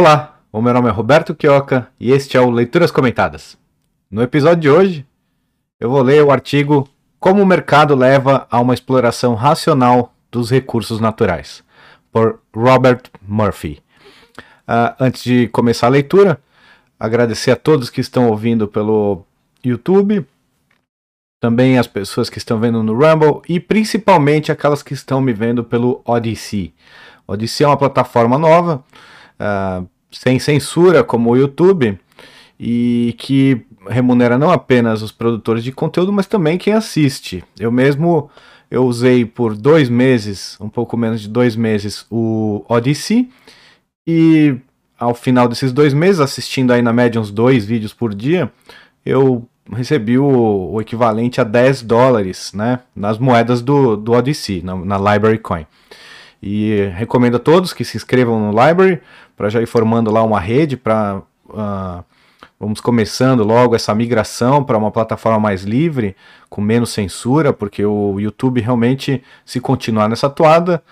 [0.00, 3.58] Olá, o meu nome é Roberto Quioca e este é o Leituras Comentadas.
[4.10, 5.06] No episódio de hoje,
[5.78, 6.88] eu vou ler o artigo
[7.18, 11.62] Como o mercado leva a uma exploração racional dos recursos naturais,
[12.10, 13.82] por Robert Murphy.
[14.66, 16.40] Uh, antes de começar a leitura,
[16.98, 19.26] agradecer a todos que estão ouvindo pelo
[19.62, 20.26] YouTube,
[21.38, 25.62] também as pessoas que estão vendo no Rumble e principalmente aquelas que estão me vendo
[25.62, 26.72] pelo Odyssey.
[27.28, 28.82] Odyssey é uma plataforma nova
[29.40, 31.98] uh, sem censura, como o YouTube,
[32.58, 37.42] e que remunera não apenas os produtores de conteúdo, mas também quem assiste.
[37.58, 38.30] Eu mesmo
[38.70, 43.28] eu usei por dois meses, um pouco menos de dois meses, o Odyssey,
[44.06, 44.56] e
[44.98, 48.52] ao final desses dois meses, assistindo aí na média uns dois vídeos por dia,
[49.04, 54.76] eu recebi o, o equivalente a 10 dólares, né, nas moedas do, do Odyssey, na,
[54.76, 55.66] na Library Coin.
[56.42, 59.00] E recomendo a todos que se inscrevam no Library
[59.36, 62.04] para já ir formando lá uma rede para uh, ah,
[62.58, 66.14] vamos começando logo essa migração para uma plataforma mais livre,
[66.48, 70.82] com menos censura, porque o YouTube realmente, se continuar nessa toada,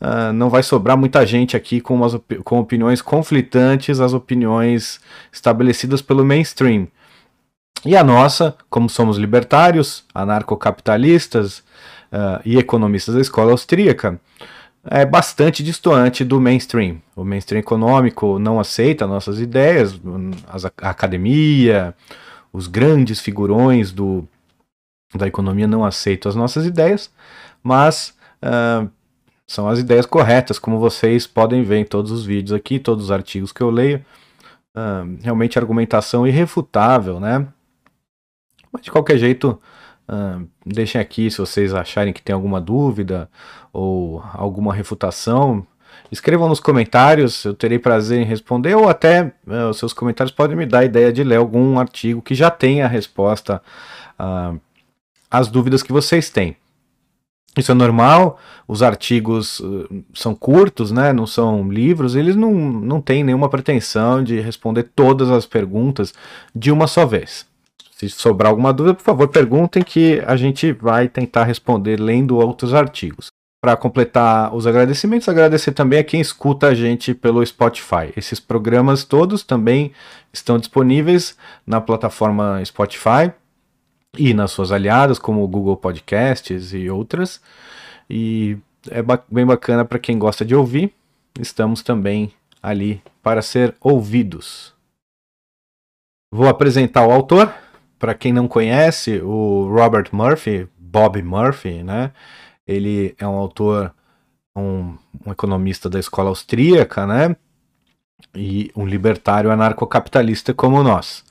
[0.00, 5.00] uh, não vai sobrar muita gente aqui com, umas op com opiniões conflitantes às opiniões
[5.32, 6.88] estabelecidas pelo mainstream.
[7.86, 11.58] E a nossa, como somos libertários, anarcocapitalistas
[12.12, 14.20] uh, e economistas da escola austríaca,
[14.86, 17.00] é bastante distoante do mainstream.
[17.16, 19.98] O mainstream econômico não aceita nossas ideias,
[20.80, 21.94] a academia,
[22.52, 24.26] os grandes figurões do,
[25.14, 27.10] da economia não aceitam as nossas ideias,
[27.62, 28.88] mas uh,
[29.46, 33.10] são as ideias corretas, como vocês podem ver em todos os vídeos aqui, todos os
[33.10, 34.04] artigos que eu leio.
[34.76, 37.46] Uh, realmente argumentação irrefutável, né?
[38.72, 39.60] Mas de qualquer jeito,
[40.08, 43.28] Uh, deixem aqui se vocês acharem que tem alguma dúvida
[43.72, 45.66] ou alguma refutação.
[46.12, 50.56] Escrevam nos comentários, eu terei prazer em responder, ou até uh, os seus comentários podem
[50.56, 53.62] me dar ideia de ler algum artigo que já tenha a resposta
[54.18, 54.60] uh,
[55.30, 56.56] às dúvidas que vocês têm.
[57.56, 61.12] Isso é normal, os artigos uh, são curtos, né?
[61.12, 66.12] não são livros, eles não, não têm nenhuma pretensão de responder todas as perguntas
[66.54, 67.46] de uma só vez.
[68.08, 72.74] Se sobrar alguma dúvida, por favor, perguntem que a gente vai tentar responder lendo outros
[72.74, 73.28] artigos.
[73.62, 78.12] Para completar os agradecimentos, agradecer também a quem escuta a gente pelo Spotify.
[78.14, 79.90] Esses programas todos também
[80.32, 81.34] estão disponíveis
[81.66, 83.32] na plataforma Spotify
[84.18, 87.40] e nas suas aliadas, como o Google Podcasts e outras.
[88.08, 88.58] E
[88.90, 89.00] é
[89.30, 90.92] bem bacana para quem gosta de ouvir.
[91.40, 92.32] Estamos também
[92.62, 94.74] ali para ser ouvidos.
[96.30, 97.52] Vou apresentar o autor
[97.98, 102.12] para quem não conhece, o Robert Murphy, Bob Murphy, né?
[102.66, 103.92] Ele é um autor,
[104.56, 104.96] um,
[105.26, 107.36] um economista da escola austríaca, né?
[108.34, 111.24] E um libertário anarcocapitalista como nós.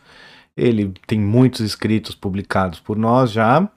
[0.55, 3.67] Ele tem muitos escritos publicados por nós já.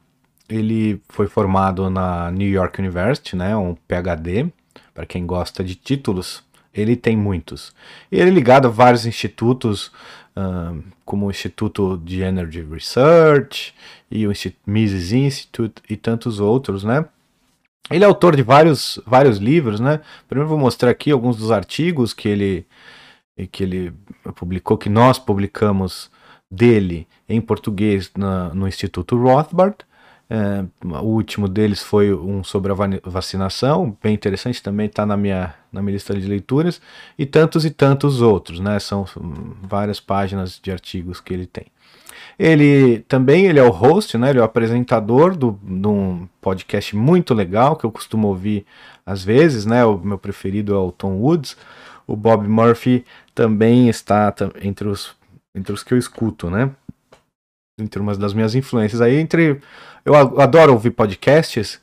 [0.48, 3.56] Ele foi formado na New York University, né?
[3.56, 4.52] Um PhD,
[4.92, 6.44] para quem gosta de títulos.
[6.74, 7.72] Ele tem muitos.
[8.12, 9.90] Ele é ligado a vários institutos
[11.04, 13.74] como o Instituto de Energy Research
[14.10, 14.32] e o
[14.66, 17.06] Mises Institute e tantos outros, né?
[17.90, 20.00] Ele é autor de vários, vários livros, né?
[20.28, 22.66] Primeiro vou mostrar aqui alguns dos artigos que ele,
[23.50, 23.92] que ele
[24.34, 26.10] publicou, que nós publicamos
[26.50, 29.76] dele em português na, no Instituto Rothbard.
[30.28, 32.76] É, o último deles foi um sobre a
[33.08, 36.80] vacinação, bem interessante, também está na minha, na minha lista de leituras,
[37.16, 38.78] e tantos e tantos outros, né?
[38.80, 39.06] São
[39.62, 41.66] várias páginas de artigos que ele tem.
[42.38, 44.30] Ele também ele é o host, né?
[44.30, 48.66] Ele é o apresentador do, de um podcast muito legal que eu costumo ouvir
[49.04, 49.84] às vezes, né?
[49.84, 51.56] O meu preferido é o Tom Woods.
[52.06, 53.04] O Bob Murphy
[53.34, 55.14] também está entre os,
[55.54, 56.70] entre os que eu escuto, né?
[57.78, 59.00] Entre umas das minhas influências.
[59.00, 59.60] Aí entre
[60.04, 61.80] eu adoro ouvir podcasts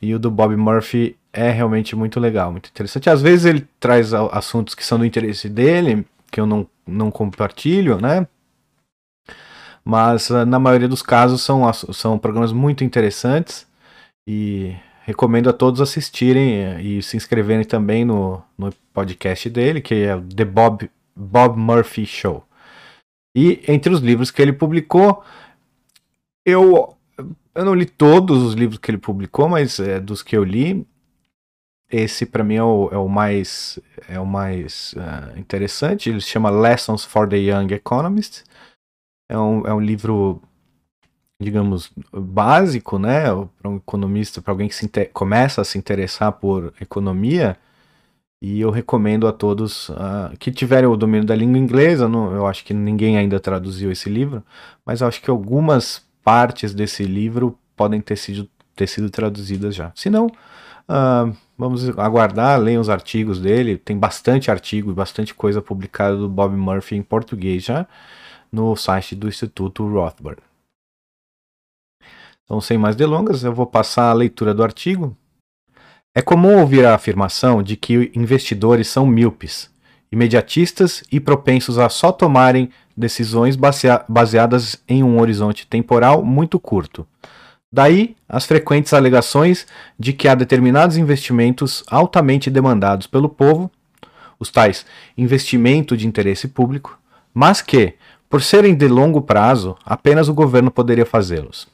[0.00, 3.10] e o do Bob Murphy é realmente muito legal, muito interessante.
[3.10, 8.00] Às vezes ele traz assuntos que são do interesse dele, que eu não, não compartilho,
[8.00, 8.26] né?
[9.84, 13.66] Mas ah, na maioria dos casos são, são programas muito interessantes
[14.26, 14.74] e
[15.04, 20.16] recomendo a todos assistirem eh, e se inscreverem também no, no podcast dele, que é
[20.16, 22.42] o The Bob, Bob Murphy Show.
[23.34, 25.24] E entre os livros que ele publicou,
[26.44, 26.96] eu
[27.54, 30.84] eu não li todos os livros que ele publicou, mas é, dos que eu li,
[31.90, 33.78] esse para mim é o, é o, mais
[34.08, 36.10] é o mais uh, interessante.
[36.10, 38.42] Ele se chama Lessons for the Young Economist.
[39.28, 40.42] É um, é um livro,
[41.40, 43.24] digamos, básico, né,
[43.58, 47.56] para um economista, para alguém que se começa a se interessar por economia.
[48.42, 52.08] E eu recomendo a todos uh, que tiverem o domínio da língua inglesa.
[52.08, 54.44] Não, eu acho que ninguém ainda traduziu esse livro,
[54.84, 59.92] mas eu acho que algumas partes desse livro podem ter sido, ter sido traduzidas já.
[59.94, 63.78] Se não, uh, vamos aguardar, leiam os artigos dele.
[63.78, 67.86] Tem bastante artigo e bastante coisa publicada do Bob Murphy em português já
[68.52, 70.40] no site do Instituto Rothbard.
[72.44, 75.16] Então, sem mais delongas, eu vou passar a leitura do artigo
[76.14, 79.68] é comum ouvir a afirmação de que investidores são míopes,
[80.12, 83.56] imediatistas e propensos a só tomarem decisões
[84.08, 87.04] baseadas em um horizonte temporal muito curto.
[87.72, 89.66] Daí as frequentes alegações
[89.98, 93.68] de que há determinados investimentos altamente demandados pelo povo,
[94.38, 94.86] os tais
[95.18, 96.96] investimento de interesse público,
[97.32, 97.94] mas que,
[98.30, 101.66] por serem de longo prazo, apenas o governo poderia fazê-los.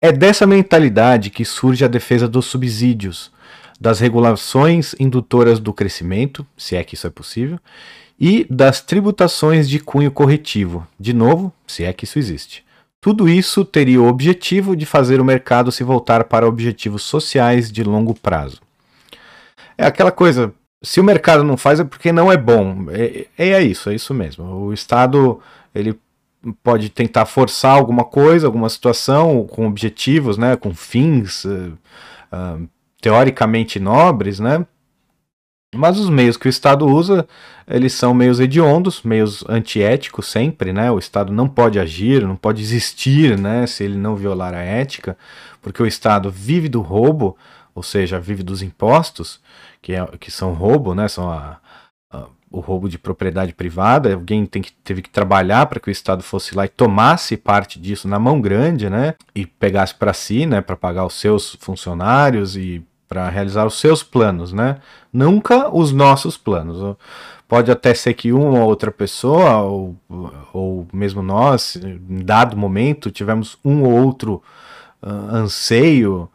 [0.00, 3.30] É dessa mentalidade que surge a defesa dos subsídios,
[3.82, 7.58] das regulações indutoras do crescimento, se é que isso é possível,
[8.18, 12.64] e das tributações de cunho corretivo, de novo, se é que isso existe.
[13.00, 17.82] Tudo isso teria o objetivo de fazer o mercado se voltar para objetivos sociais de
[17.82, 18.60] longo prazo.
[19.76, 22.86] É aquela coisa, se o mercado não faz é porque não é bom.
[22.88, 24.44] É, é isso, é isso mesmo.
[24.44, 25.40] O Estado
[25.74, 25.98] ele
[26.62, 31.76] pode tentar forçar alguma coisa, alguma situação com objetivos, né, com fins uh,
[32.32, 32.68] uh,
[33.02, 34.64] teoricamente nobres, né?
[35.74, 37.26] Mas os meios que o Estado usa,
[37.66, 40.90] eles são meios hediondos, meios antiéticos sempre, né?
[40.90, 43.66] O Estado não pode agir, não pode existir, né?
[43.66, 45.16] Se ele não violar a ética,
[45.62, 47.36] porque o Estado vive do roubo,
[47.74, 49.40] ou seja, vive dos impostos,
[49.80, 51.08] que, é, que são roubo, né?
[51.08, 51.58] São a,
[52.12, 54.12] a, o roubo de propriedade privada.
[54.12, 57.80] Alguém tem que, teve que trabalhar para que o Estado fosse lá e tomasse parte
[57.80, 59.14] disso na mão grande, né?
[59.34, 60.60] E pegasse para si, né?
[60.60, 64.78] Para pagar os seus funcionários e para realizar os seus planos, né?
[65.12, 66.96] Nunca os nossos planos.
[67.46, 69.94] Pode até ser que uma ou outra pessoa, ou,
[70.50, 74.42] ou mesmo nós, em dado momento, tivemos um ou outro
[75.02, 76.26] uh, anseio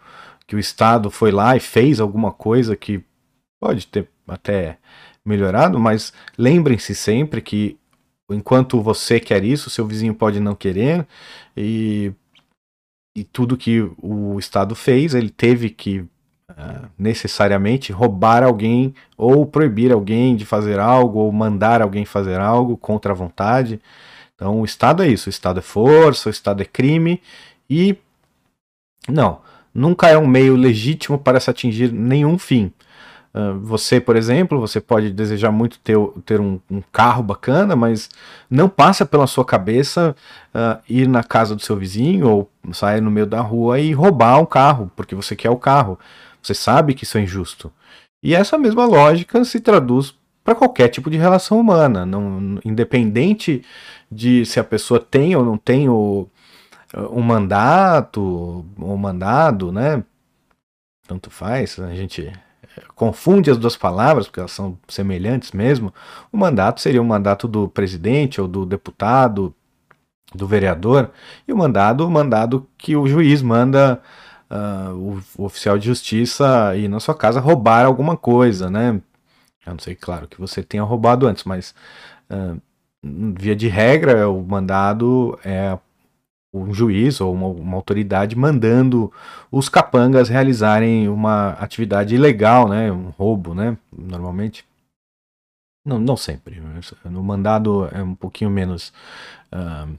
[0.45, 3.03] que o Estado foi lá e fez alguma coisa que
[3.59, 4.77] pode ter até
[5.25, 7.75] melhorado, mas lembrem-se sempre que
[8.30, 11.07] enquanto você quer isso, seu vizinho pode não querer,
[11.56, 12.13] e,
[13.15, 16.06] e tudo que o Estado fez, ele teve que
[16.97, 23.11] necessariamente roubar alguém ou proibir alguém de fazer algo ou mandar alguém fazer algo contra
[23.11, 23.81] a vontade.
[24.33, 27.21] Então o Estado é isso, o Estado é força, o Estado é crime
[27.69, 27.97] e
[29.09, 29.41] não,
[29.73, 32.71] nunca é um meio legítimo para se atingir nenhum fim.
[33.33, 38.09] Uh, você, por exemplo, você pode desejar muito ter, ter um, um, carro bacana, mas
[38.49, 40.15] não passa pela sua cabeça
[40.55, 44.39] uh, ir na casa do seu vizinho ou sair no meio da rua e roubar
[44.39, 45.99] um carro, porque você quer o carro.
[46.47, 47.71] Você sabe que isso é injusto.
[48.23, 53.65] E essa mesma lógica se traduz para qualquer tipo de relação humana, não, independente
[54.09, 56.25] de se a pessoa tem ou não tem o,
[57.11, 60.01] um mandato, ou mandado, né?
[61.05, 62.31] Tanto faz, a gente
[62.95, 65.94] confunde as duas palavras, porque elas são semelhantes mesmo.
[66.31, 69.53] O mandato seria o mandato do presidente ou do deputado,
[70.33, 71.11] do vereador,
[71.45, 74.01] e o mandado, o mandado que o juiz manda
[74.49, 79.01] uh, o, oficial de justiça ir na sua casa roubar alguma coisa, né?
[79.66, 81.75] A não sei, claro, que você tenha roubado antes, mas
[82.30, 82.59] uh,
[83.37, 85.77] via de regra, o mandado é
[86.54, 89.11] um juiz ou uma, uma, autoridade mandando
[89.51, 92.92] os capangas realizarem uma atividade ilegal, né?
[92.92, 93.77] Um roubo, né?
[93.92, 94.66] Normalmente.
[95.85, 96.61] Não, não sempre.
[97.06, 98.92] No mandado é um pouquinho menos.
[99.51, 99.97] Uh,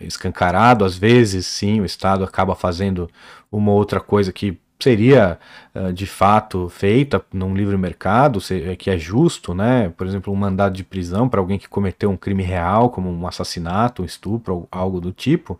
[0.00, 3.10] escancarado, às vezes sim, o Estado acaba fazendo
[3.50, 5.38] uma outra coisa que seria
[5.74, 9.92] uh, de fato feita num livre mercado, é, que é justo, né?
[9.96, 13.26] Por exemplo, um mandado de prisão para alguém que cometeu um crime real, como um
[13.26, 15.58] assassinato, um estupro, algo do tipo,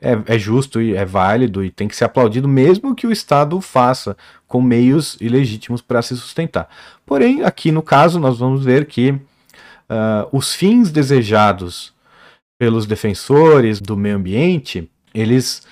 [0.00, 3.60] é, é, justo e é válido e tem que ser aplaudido, mesmo que o Estado
[3.60, 4.16] faça
[4.48, 6.68] com meios ilegítimos para se sustentar.
[7.04, 9.20] Porém, aqui no caso, nós vamos ver que uh,
[10.32, 11.92] os fins desejados
[12.60, 15.62] pelos defensores do meio ambiente, eles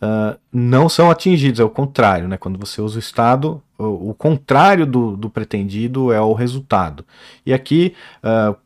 [0.00, 2.36] uh, não são atingidos, é o contrário, né?
[2.36, 7.04] Quando você usa o Estado, o, o contrário do, do, pretendido é o resultado.
[7.44, 8.56] E aqui, uh,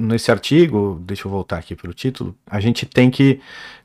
[0.00, 3.40] nesse artigo, deixa eu voltar aqui para o título, a gente tem que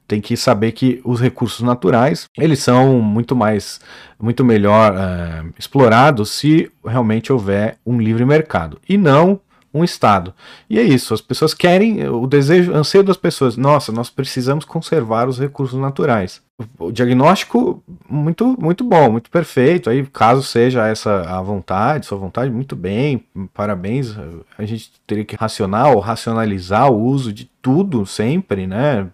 [0.07, 3.79] tem que saber que os recursos naturais eles são muito mais
[4.19, 9.39] muito melhor uh, explorados se realmente houver um livre mercado e não
[9.73, 10.33] um Estado.
[10.69, 15.27] E é isso, as pessoas querem, o desejo, anseio das pessoas, nossa, nós precisamos conservar
[15.27, 16.41] os recursos naturais.
[16.77, 19.89] O diagnóstico muito muito bom, muito perfeito.
[19.89, 23.23] Aí, caso seja essa a vontade, sua vontade, muito bem,
[23.53, 24.13] parabéns.
[24.57, 29.07] A gente teria que racionar ou racionalizar o uso de tudo sempre, né?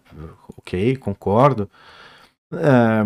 [0.57, 1.69] Ok, concordo.
[2.51, 3.05] É,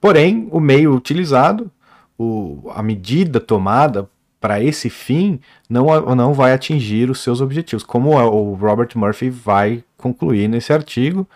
[0.00, 1.70] porém, o meio utilizado,
[2.18, 4.08] o, a medida tomada
[4.44, 9.82] para esse fim não, não vai atingir os seus objetivos, como o Robert Murphy vai
[9.96, 11.26] concluir nesse artigo,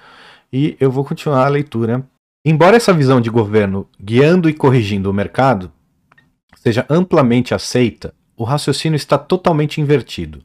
[0.52, 2.06] e eu vou continuar a leitura.
[2.44, 5.72] Embora essa visão de governo guiando e corrigindo o mercado
[6.58, 10.42] seja amplamente aceita, o raciocínio está totalmente invertido.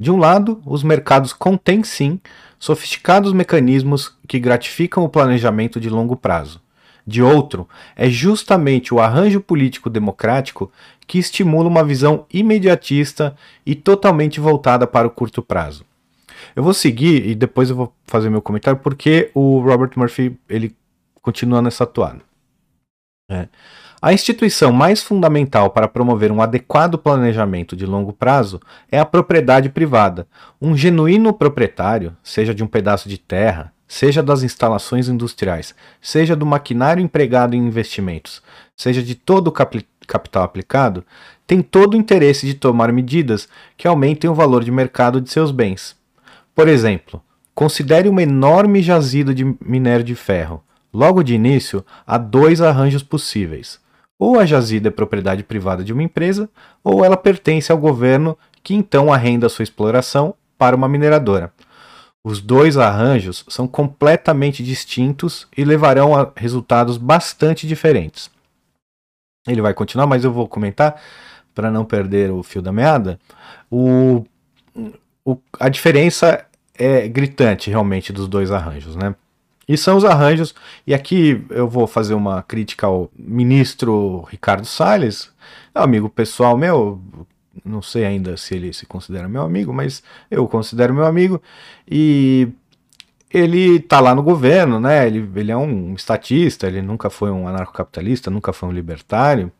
[0.00, 2.18] De um lado, os mercados contêm sim
[2.58, 6.62] sofisticados mecanismos que gratificam o planejamento de longo prazo.
[7.06, 10.72] De outro, é justamente o arranjo político democrático
[11.06, 15.84] que estimula uma visão imediatista e totalmente voltada para o curto prazo.
[16.54, 20.74] Eu vou seguir e depois eu vou fazer meu comentário porque o Robert Murphy ele
[21.22, 22.20] continua nessa toada.
[23.30, 23.48] É.
[24.00, 28.60] A instituição mais fundamental para promover um adequado planejamento de longo prazo
[28.90, 30.26] é a propriedade privada.
[30.60, 36.46] Um genuíno proprietário, seja de um pedaço de terra, seja das instalações industriais, seja do
[36.46, 38.42] maquinário empregado em investimentos,
[38.76, 41.04] seja de todo o capital aplicado,
[41.46, 45.50] tem todo o interesse de tomar medidas que aumentem o valor de mercado de seus
[45.50, 45.96] bens.
[46.54, 47.22] Por exemplo,
[47.54, 50.62] considere uma enorme jazida de minério de ferro.
[50.92, 53.78] Logo de início, há dois arranjos possíveis.
[54.18, 56.48] Ou a jazida é propriedade privada de uma empresa,
[56.82, 61.52] ou ela pertence ao governo que então arrenda sua exploração para uma mineradora.
[62.28, 68.28] Os dois arranjos são completamente distintos e levarão a resultados bastante diferentes.
[69.46, 71.00] Ele vai continuar, mas eu vou comentar
[71.54, 73.16] para não perder o fio da meada.
[73.70, 74.24] O,
[75.24, 76.44] o, a diferença
[76.76, 79.14] é gritante realmente dos dois arranjos, né?
[79.68, 80.52] E são os arranjos,
[80.84, 85.30] e aqui eu vou fazer uma crítica ao ministro Ricardo Salles,
[85.72, 87.00] amigo pessoal meu,
[87.64, 91.40] não sei ainda se ele se considera meu amigo, mas eu considero meu amigo,
[91.90, 92.48] e
[93.30, 95.06] ele tá lá no governo, né?
[95.06, 99.52] Ele, ele é um estatista, ele nunca foi um anarcocapitalista, nunca foi um libertário.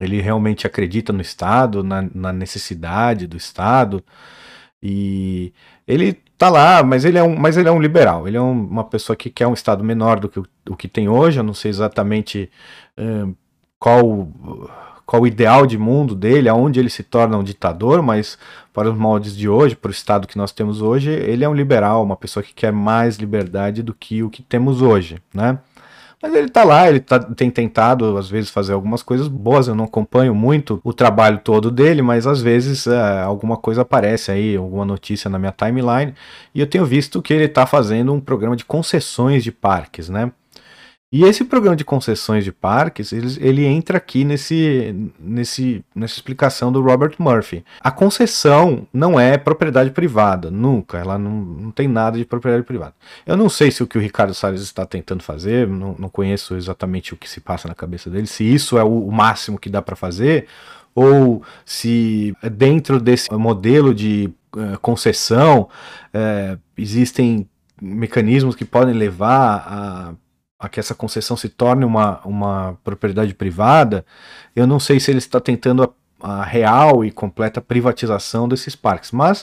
[0.00, 4.02] Ele realmente acredita no Estado, na, na necessidade do Estado.
[4.82, 5.52] E
[5.86, 8.26] ele tá lá, mas ele é um, mas ele é um liberal.
[8.26, 10.88] Ele é um, uma pessoa que quer um Estado menor do que o, o que
[10.88, 11.38] tem hoje.
[11.38, 12.50] Eu não sei exatamente
[13.78, 14.28] qual
[15.06, 18.38] qual o ideal de mundo dele, aonde ele se torna um ditador, mas
[18.72, 21.54] para os moldes de hoje, para o Estado que nós temos hoje, ele é um
[21.54, 25.58] liberal, uma pessoa que quer mais liberdade do que o que temos hoje, né?
[26.24, 29.68] Mas ele está lá, ele tá, tem tentado, às vezes, fazer algumas coisas boas.
[29.68, 34.30] Eu não acompanho muito o trabalho todo dele, mas às vezes é, alguma coisa aparece
[34.30, 36.14] aí, alguma notícia na minha timeline.
[36.54, 40.32] E eu tenho visto que ele está fazendo um programa de concessões de parques, né?
[41.14, 46.72] E esse programa de concessões de parques, ele, ele, entra aqui nesse, nesse, nessa explicação
[46.72, 47.64] do Robert Murphy.
[47.78, 50.98] A concessão não é propriedade privada, nunca.
[50.98, 52.94] Ela não, não tem nada de propriedade privada.
[53.24, 56.56] Eu não sei se o que o Ricardo Salles está tentando fazer, não, não conheço
[56.56, 59.70] exatamente o que se passa na cabeça dele, se isso é o, o máximo que
[59.70, 60.48] dá para fazer,
[60.96, 65.68] ou se dentro desse modelo de uh, concessão
[66.12, 67.48] uh, existem
[67.80, 70.14] mecanismos que podem levar a
[70.64, 74.04] a que essa concessão se torne uma, uma propriedade privada,
[74.56, 75.82] eu não sei se ele está tentando
[76.20, 79.42] a, a real e completa privatização desses parques, mas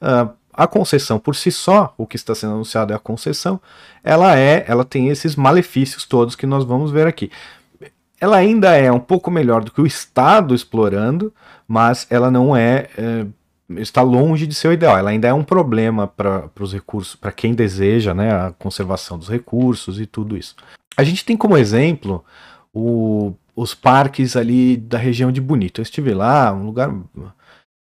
[0.00, 3.60] uh, a concessão por si só, o que está sendo anunciado é a concessão,
[4.02, 7.30] ela é, ela tem esses malefícios todos que nós vamos ver aqui.
[8.18, 11.34] Ela ainda é um pouco melhor do que o Estado explorando,
[11.68, 13.26] mas ela não é, é
[13.78, 14.96] está longe de ser o ideal.
[14.96, 19.28] Ela ainda é um problema para os recursos, para quem deseja né, a conservação dos
[19.28, 20.54] recursos e tudo isso.
[20.96, 22.24] A gente tem como exemplo
[22.72, 25.80] o, os parques ali da região de Bonito.
[25.80, 26.92] Eu estive lá, um lugar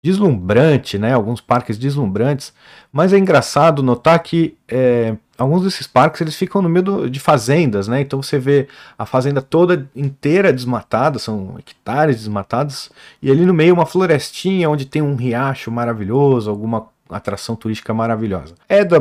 [0.04, 1.14] deslumbrante, né?
[1.14, 2.54] Alguns parques deslumbrantes,
[2.92, 7.20] mas é engraçado notar que é, alguns desses parques eles ficam no meio do, de
[7.20, 8.02] fazendas, né?
[8.02, 13.74] Então você vê a fazenda toda inteira desmatada, são hectares desmatados, e ali no meio
[13.74, 18.56] uma florestinha onde tem um riacho maravilhoso, alguma atração turística maravilhosa.
[18.68, 18.98] É da,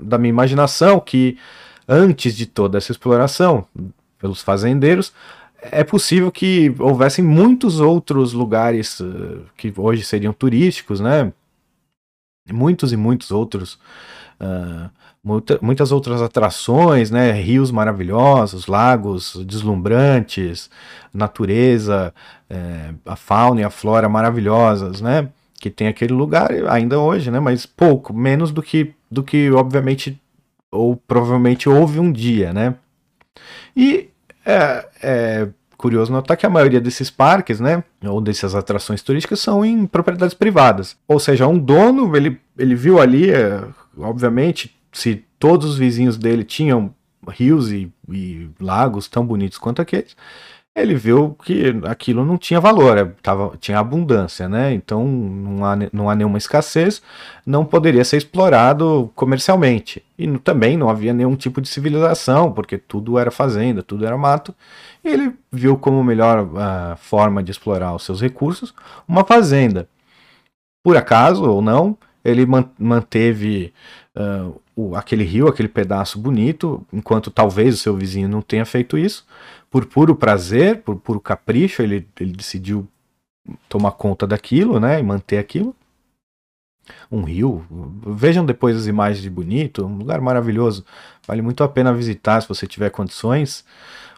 [0.00, 1.38] da minha imaginação que
[1.88, 3.66] antes de toda essa exploração
[4.18, 5.12] pelos fazendeiros,
[5.70, 11.32] é possível que houvessem muitos outros lugares uh, que hoje seriam turísticos, né?
[12.52, 13.78] Muitos e muitos outros,
[14.40, 14.90] uh,
[15.22, 17.32] muita, muitas outras atrações, né?
[17.32, 20.70] Rios maravilhosos, lagos deslumbrantes,
[21.12, 22.12] natureza,
[22.50, 25.28] uh, a fauna e a flora maravilhosas, né?
[25.64, 27.40] que tem aquele lugar ainda hoje, né?
[27.40, 30.20] Mas pouco, menos do que, do que obviamente,
[30.70, 32.74] ou provavelmente houve um dia, né?
[33.74, 34.10] E
[34.44, 39.64] é, é curioso notar que a maioria desses parques, né, ou dessas atrações turísticas são
[39.64, 40.96] em propriedades privadas.
[41.06, 43.62] Ou seja, um dono, ele, ele viu ali, é,
[43.98, 46.94] obviamente, se todos os vizinhos dele tinham
[47.28, 50.16] rios e, e lagos tão bonitos quanto aqueles,
[50.76, 54.72] ele viu que aquilo não tinha valor, é, tava, tinha abundância, né?
[54.74, 57.00] Então não há, não há nenhuma escassez,
[57.46, 60.04] não poderia ser explorado comercialmente.
[60.18, 64.52] E também não havia nenhum tipo de civilização, porque tudo era fazenda, tudo era mato.
[65.04, 68.74] E ele viu como melhor uh, forma de explorar os seus recursos
[69.06, 69.88] uma fazenda.
[70.82, 72.44] Por acaso ou não, ele
[72.78, 73.72] manteve
[74.16, 78.98] uh, o, aquele rio, aquele pedaço bonito, enquanto talvez o seu vizinho não tenha feito
[78.98, 79.24] isso
[79.74, 82.86] por puro prazer, por puro capricho, ele, ele decidiu
[83.68, 85.74] tomar conta daquilo, né, e manter aquilo.
[87.10, 87.66] Um rio,
[88.06, 90.84] vejam depois as imagens de Bonito, um lugar maravilhoso,
[91.26, 93.64] vale muito a pena visitar se você tiver condições,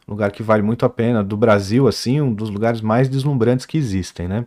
[0.07, 3.65] um lugar que vale muito a pena, do Brasil, assim, um dos lugares mais deslumbrantes
[3.65, 4.45] que existem, né.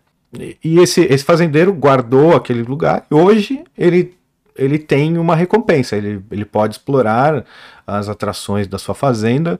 [0.63, 4.15] E esse, esse fazendeiro guardou aquele lugar e hoje ele,
[4.55, 7.45] ele tem uma recompensa, ele, ele pode explorar
[7.87, 9.59] as atrações da sua fazenda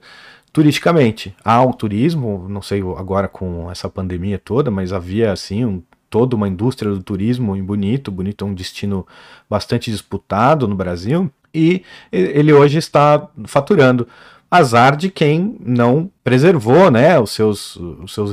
[0.52, 1.34] turisticamente.
[1.44, 6.34] Há o turismo, não sei agora com essa pandemia toda, mas havia assim um, toda
[6.34, 8.10] uma indústria do turismo em Bonito.
[8.10, 9.06] Bonito é um destino
[9.48, 14.06] bastante disputado no Brasil e ele hoje está faturando.
[14.50, 18.32] Azar de quem não preservou né, os seus, os seus,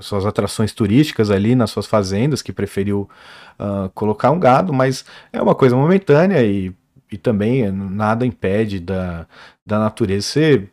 [0.00, 3.08] suas atrações turísticas ali nas suas fazendas, que preferiu
[3.60, 6.74] uh, colocar um gado, mas é uma coisa momentânea e,
[7.12, 9.24] e também nada impede da,
[9.64, 10.71] da natureza ser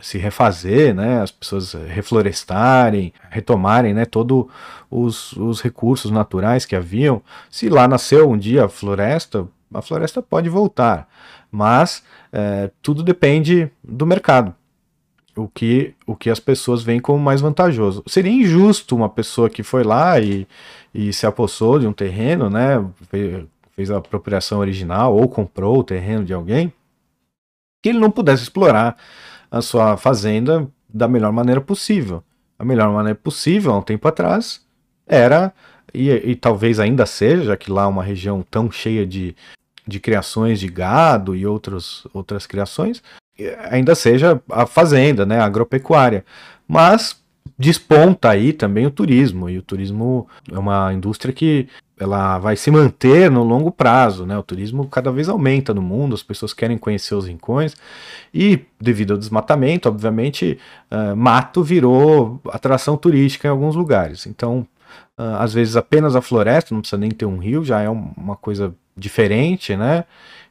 [0.00, 4.46] se refazer, né, as pessoas reflorestarem, retomarem, né, todos
[4.90, 7.22] os, os recursos naturais que haviam.
[7.50, 11.08] Se lá nasceu um dia a floresta, a floresta pode voltar,
[11.50, 14.54] mas é, tudo depende do mercado.
[15.36, 18.04] O que, o que as pessoas veem como mais vantajoso.
[18.06, 20.46] Seria injusto uma pessoa que foi lá e,
[20.94, 22.84] e se apossou de um terreno, né,
[23.72, 26.72] fez a apropriação original ou comprou o terreno de alguém,
[27.82, 28.96] que ele não pudesse explorar
[29.54, 32.24] a sua fazenda da melhor maneira possível.
[32.58, 34.60] A melhor maneira possível, há um tempo atrás,
[35.06, 35.52] era,
[35.92, 39.34] e, e talvez ainda seja, já que lá é uma região tão cheia de,
[39.86, 43.00] de criações de gado e outros, outras criações,
[43.70, 46.24] ainda seja a fazenda, né, a agropecuária.
[46.66, 47.22] Mas
[47.58, 52.70] desponta aí também o turismo, e o turismo é uma indústria que ela vai se
[52.70, 54.36] manter no longo prazo, né?
[54.36, 57.76] O turismo cada vez aumenta no mundo, as pessoas querem conhecer os rincões
[58.32, 60.58] e devido ao desmatamento, obviamente,
[60.90, 64.26] uh, mato virou atração turística em alguns lugares.
[64.26, 64.66] Então,
[65.16, 68.34] uh, às vezes apenas a floresta, não precisa nem ter um rio, já é uma
[68.34, 70.04] coisa diferente, né?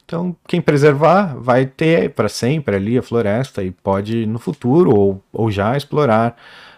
[0.05, 5.23] Então, quem preservar vai ter para sempre ali a floresta e pode no futuro ou,
[5.31, 6.35] ou já explorar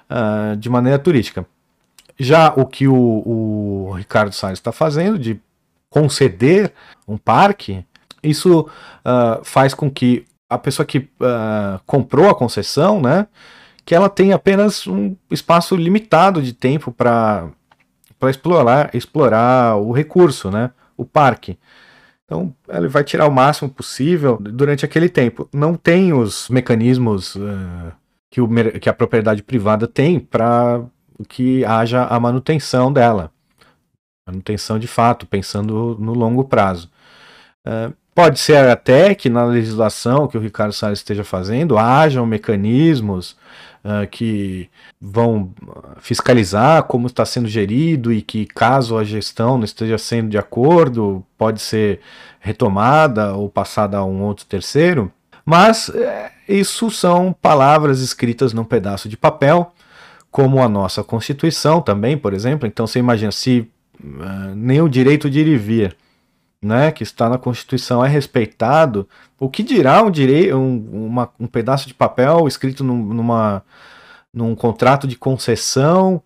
[0.09, 1.45] uh, de maneira turística.
[2.17, 5.39] Já o que o, o Ricardo Salles está fazendo, de
[5.89, 6.73] conceder
[7.07, 7.85] um parque,
[8.23, 13.27] isso uh, faz com que a pessoa que uh, comprou a concessão, né,
[13.83, 17.49] que ela tenha apenas um espaço limitado de tempo para
[18.23, 21.57] explorar, explorar o recurso, né, o parque.
[22.25, 25.47] Então, ele vai tirar o máximo possível durante aquele tempo.
[25.53, 27.91] Não tem os mecanismos uh,
[28.35, 28.49] que, o,
[28.81, 30.83] que a propriedade privada tem para
[31.29, 33.31] que haja a manutenção dela.
[34.27, 36.91] Manutenção de fato, pensando no longo prazo.
[37.65, 43.37] Uh, pode ser até que na legislação que o Ricardo Salles esteja fazendo hajam mecanismos
[43.85, 44.69] uh, que
[44.99, 45.53] vão
[45.99, 51.25] fiscalizar como está sendo gerido e que, caso a gestão não esteja sendo de acordo,
[51.37, 52.01] pode ser
[52.41, 55.09] retomada ou passada a um outro terceiro.
[55.45, 59.71] Mas é, isso são palavras escritas num pedaço de papel
[60.31, 62.67] como a nossa Constituição também, por exemplo.
[62.67, 63.71] Então você imagina se
[64.03, 65.95] uh, nem o direito de ir e vir,
[66.61, 69.07] né, que está na Constituição é respeitado,
[69.39, 73.63] o que dirá um, direito, um, uma, um pedaço de papel escrito num, numa,
[74.33, 76.21] num contrato de concessão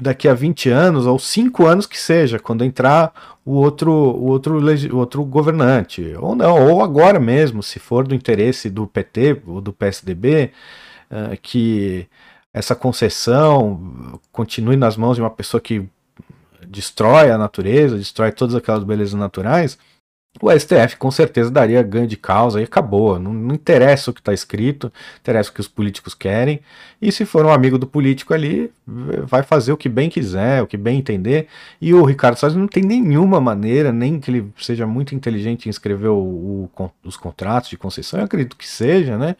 [0.00, 3.12] daqui a 20 anos ou 5 anos que seja, quando entrar
[3.44, 8.14] o outro, o outro, o outro governante, ou não, ou agora mesmo, se for do
[8.14, 10.52] interesse do PT ou do PSDB,
[11.10, 12.06] uh, eh, que
[12.52, 15.88] essa concessão continue nas mãos de uma pessoa que
[16.66, 19.78] destrói a natureza, destrói todas aquelas belezas naturais,
[20.40, 23.18] o STF com certeza daria ganho de causa e acabou.
[23.18, 24.90] Não, não interessa o que está escrito,
[25.20, 26.60] interessa o que os políticos querem.
[27.00, 30.66] E se for um amigo do político ali, vai fazer o que bem quiser, o
[30.66, 31.48] que bem entender.
[31.80, 35.70] E o Ricardo Salles não tem nenhuma maneira, nem que ele seja muito inteligente em
[35.70, 39.36] escrever o, o, os contratos de concessão, eu acredito que seja, né?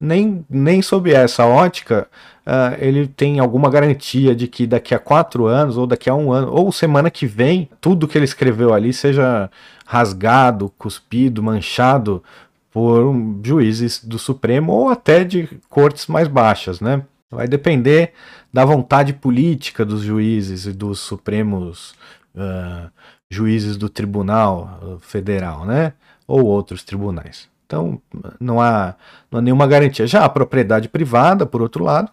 [0.00, 2.08] Nem, nem sob essa ótica
[2.46, 6.32] uh, ele tem alguma garantia de que daqui a quatro anos, ou daqui a um
[6.32, 9.50] ano, ou semana que vem, tudo que ele escreveu ali seja
[9.86, 12.22] rasgado, cuspido, manchado
[12.70, 17.02] por juízes do Supremo ou até de cortes mais baixas, né?
[17.30, 18.12] Vai depender
[18.52, 21.94] da vontade política dos juízes e dos supremos
[22.34, 22.90] uh,
[23.30, 25.92] juízes do Tribunal Federal, né?
[26.26, 27.48] Ou outros tribunais.
[27.66, 28.00] Então,
[28.38, 28.94] não há,
[29.30, 30.06] não há nenhuma garantia.
[30.06, 32.10] Já a propriedade privada, por outro lado,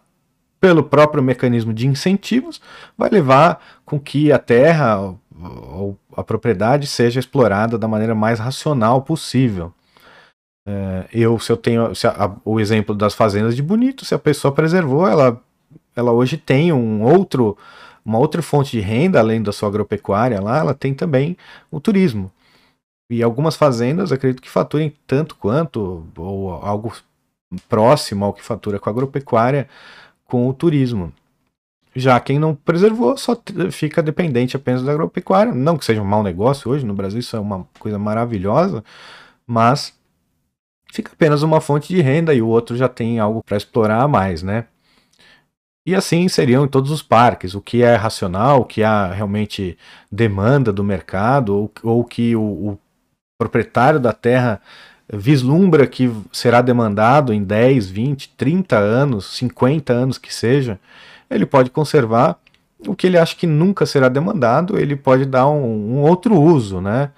[0.59, 2.61] pelo próprio mecanismo de incentivos,
[2.97, 9.01] vai levar com que a terra ou a propriedade seja explorada da maneira mais racional
[9.01, 9.73] possível.
[10.67, 14.19] É, eu, se eu tenho se a, o exemplo das fazendas de Bonito, se a
[14.19, 15.41] pessoa preservou, ela,
[15.95, 17.57] ela hoje tem um outro,
[18.05, 21.35] uma outra fonte de renda além da sua agropecuária lá, ela tem também
[21.71, 22.31] o turismo.
[23.11, 26.93] E algumas fazendas acredito que faturem tanto quanto, ou algo
[27.67, 29.67] próximo ao que fatura com a agropecuária,
[30.23, 31.11] com o turismo.
[31.93, 33.37] Já quem não preservou só
[33.69, 35.53] fica dependente apenas da agropecuária.
[35.53, 38.81] Não que seja um mau negócio hoje, no Brasil isso é uma coisa maravilhosa,
[39.45, 39.93] mas
[40.89, 44.07] fica apenas uma fonte de renda e o outro já tem algo para explorar a
[44.07, 44.67] mais, né?
[45.85, 49.77] E assim seriam em todos os parques, o que é racional, o que há realmente
[50.09, 52.79] demanda do mercado, ou, que o, o
[53.41, 54.61] proprietário da terra
[55.11, 60.79] vislumbra que será demandado em 10, 20, 30 anos, 50 anos que seja,
[61.27, 62.37] ele pode conservar
[62.87, 66.79] o que ele acha que nunca será demandado, ele pode dar um, um outro uso,
[66.79, 67.09] né?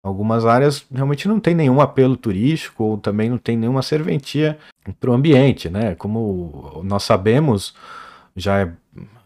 [0.00, 4.56] Algumas áreas realmente não tem nenhum apelo turístico ou também não tem nenhuma serventia
[5.00, 5.96] para o ambiente, né?
[5.96, 7.74] Como nós sabemos,
[8.36, 8.72] já é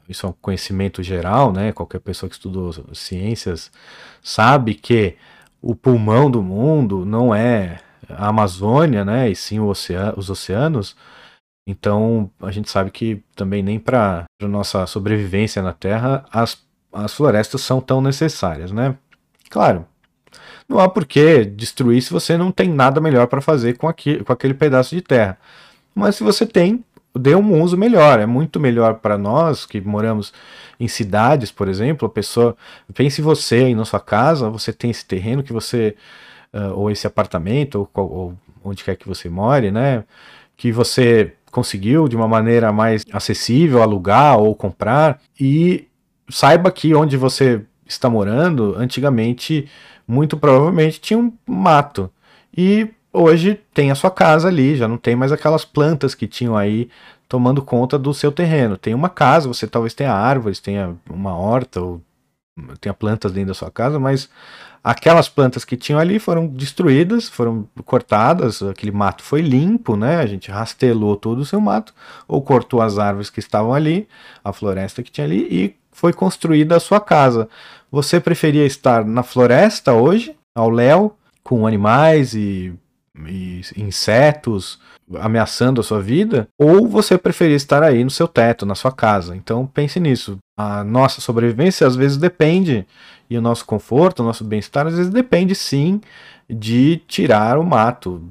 [0.09, 1.73] isso é um conhecimento geral, né?
[1.73, 3.71] Qualquer pessoa que estudou ciências
[4.23, 5.17] sabe que
[5.61, 9.31] o pulmão do mundo não é a Amazônia, né?
[9.31, 10.97] E sim oceano, os oceanos.
[11.67, 17.13] Então, a gente sabe que também nem para a nossa sobrevivência na Terra as, as
[17.13, 18.97] florestas são tão necessárias, né?
[19.51, 19.87] Claro,
[20.69, 24.23] não há por que destruir se você não tem nada melhor para fazer com, aqui,
[24.23, 25.39] com aquele pedaço de terra.
[25.95, 26.85] Mas se você tem,
[27.19, 28.19] dê um uso melhor.
[28.19, 30.33] É muito melhor para nós que moramos
[30.79, 32.07] em cidades, por exemplo.
[32.07, 32.57] A pessoa
[32.95, 35.95] pense você aí na sua casa, você tem esse terreno que você
[36.53, 40.05] uh, ou esse apartamento ou, ou onde quer que você more, né?
[40.57, 45.87] Que você conseguiu de uma maneira mais acessível alugar ou comprar e
[46.29, 49.69] saiba que onde você está morando, antigamente,
[50.07, 52.11] muito provavelmente tinha um mato.
[52.57, 56.57] E hoje tem a sua casa ali, já não tem mais aquelas plantas que tinham
[56.57, 56.89] aí
[57.29, 58.77] tomando conta do seu terreno.
[58.77, 62.01] Tem uma casa, você talvez tenha árvores, tenha uma horta ou
[62.81, 64.29] tenha plantas dentro da sua casa, mas
[64.83, 70.17] aquelas plantas que tinham ali foram destruídas, foram cortadas, aquele mato foi limpo, né?
[70.17, 71.95] A gente rastelou todo o seu mato,
[72.27, 74.09] ou cortou as árvores que estavam ali,
[74.43, 77.49] a floresta que tinha ali, e foi construída a sua casa.
[77.91, 82.73] Você preferia estar na floresta hoje, ao léu, com animais e, e
[83.77, 84.79] insetos
[85.21, 89.35] ameaçando a sua vida, ou você preferia estar aí no seu teto, na sua casa.
[89.35, 90.39] Então pense nisso.
[90.57, 92.87] A nossa sobrevivência às vezes depende
[93.31, 96.01] e o nosso conforto, o nosso bem-estar, às vezes depende sim
[96.49, 98.23] de tirar o mato,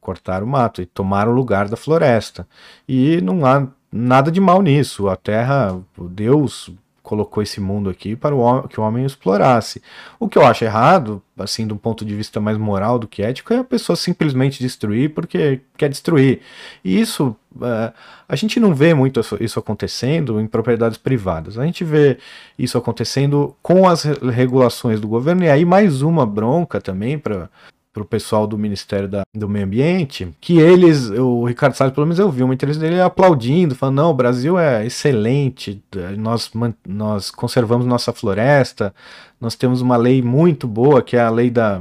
[0.00, 2.46] cortar o mato e tomar o lugar da floresta.
[2.88, 5.08] E não há nada de mal nisso.
[5.08, 5.76] A terra,
[6.10, 6.70] Deus
[7.02, 9.82] colocou esse mundo aqui para o que o homem explorasse.
[10.18, 13.52] O que eu acho errado, assim, do ponto de vista mais moral do que ético,
[13.52, 16.40] é a pessoa simplesmente destruir porque quer destruir.
[16.84, 17.92] E isso, uh,
[18.28, 21.58] a gente não vê muito isso acontecendo em propriedades privadas.
[21.58, 22.18] A gente vê
[22.58, 27.48] isso acontecendo com as regulações do governo, e aí mais uma bronca também para
[27.92, 32.06] para o pessoal do Ministério da, do Meio Ambiente, que eles, o Ricardo Salles, pelo
[32.06, 35.82] menos eu vi uma entrevista dele aplaudindo, falando, não, o Brasil é excelente,
[36.16, 36.50] nós,
[36.86, 38.94] nós conservamos nossa floresta,
[39.40, 41.80] nós temos uma lei muito boa, que é a lei da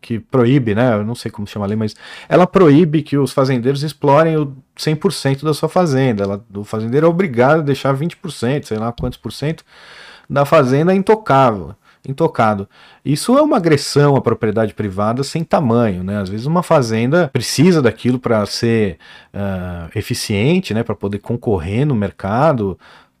[0.00, 1.94] que proíbe, né, eu não sei como chama a lei, mas
[2.28, 7.10] ela proíbe que os fazendeiros explorem o 100% da sua fazenda, ela, o fazendeiro é
[7.10, 9.64] obrigado a deixar 20%, sei lá quantos por cento
[10.28, 11.74] da fazenda intocável
[12.06, 12.68] intocado.
[13.04, 16.18] Isso é uma agressão à propriedade privada sem tamanho, né?
[16.20, 18.98] Às vezes uma fazenda precisa daquilo para ser
[19.34, 20.82] uh, eficiente, né?
[20.82, 22.78] Para poder concorrer no mercado,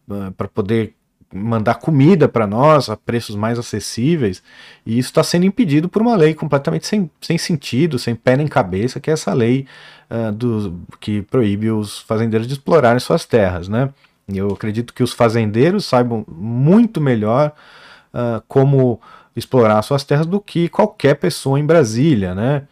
[0.08, 0.94] uh, para poder
[1.34, 4.42] mandar comida para nós a preços mais acessíveis,
[4.84, 8.46] e isso está sendo impedido por uma lei completamente sem, sem sentido, sem pé nem
[8.46, 9.66] cabeça, que é essa lei
[10.10, 13.68] uh, do, que proíbe os fazendeiros de explorarem suas terras.
[13.68, 13.90] Né?
[14.32, 17.52] Eu acredito que os fazendeiros saibam muito melhor
[18.16, 18.98] uh, como
[19.36, 22.62] explorar suas terras do que qualquer pessoa em Brasília, né?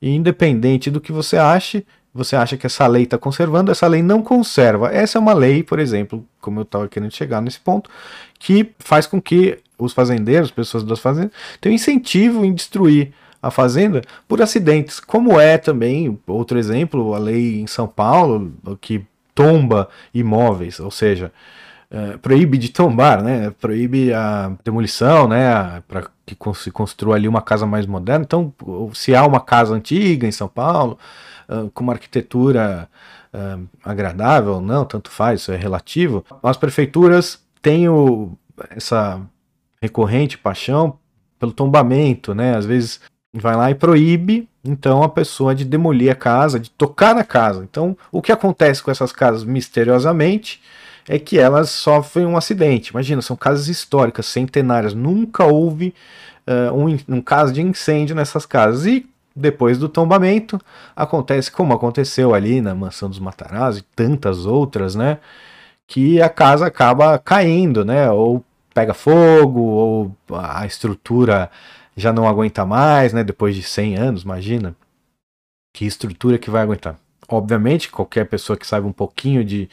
[0.00, 4.02] E independente do que você ache, você acha que essa lei está conservando, essa lei
[4.02, 4.88] não conserva.
[4.92, 7.90] Essa é uma lei, por exemplo, como eu estava querendo chegar nesse ponto,
[8.38, 13.12] que faz com que os fazendeiros, pessoas das fazendas, tenham incentivo em destruir
[13.42, 19.04] a fazenda por acidentes, como é também, outro exemplo, a lei em São Paulo, que
[19.34, 21.32] tomba imóveis, ou seja,
[21.94, 23.50] é, proíbe de tombar, né?
[23.60, 25.80] Proíbe a demolição, né?
[25.86, 28.24] Para que se construa ali uma casa mais moderna.
[28.24, 28.52] Então,
[28.92, 30.98] se há uma casa antiga em São Paulo,
[31.48, 32.88] uh, com uma arquitetura
[33.32, 36.24] uh, agradável, não, tanto faz, isso é relativo.
[36.42, 38.32] As prefeituras têm o,
[38.70, 39.20] essa
[39.80, 40.98] recorrente paixão
[41.38, 42.56] pelo tombamento, né?
[42.56, 43.00] Às vezes
[43.32, 47.62] vai lá e proíbe então a pessoa de demolir a casa, de tocar na casa.
[47.62, 50.60] Então, o que acontece com essas casas misteriosamente?
[51.08, 52.90] É que elas sofrem um acidente.
[52.90, 55.94] Imagina, são casas históricas, centenárias, nunca houve
[56.46, 58.86] uh, um, um caso de incêndio nessas casas.
[58.86, 60.60] E depois do tombamento,
[60.94, 65.18] acontece como aconteceu ali na Mansão dos Matarazzo e tantas outras, né?
[65.86, 68.10] Que a casa acaba caindo, né?
[68.10, 71.50] Ou pega fogo, ou a estrutura
[71.96, 73.24] já não aguenta mais, né?
[73.24, 74.74] Depois de 100 anos, imagina.
[75.72, 76.96] Que estrutura que vai aguentar?
[77.28, 79.68] Obviamente, qualquer pessoa que saiba um pouquinho de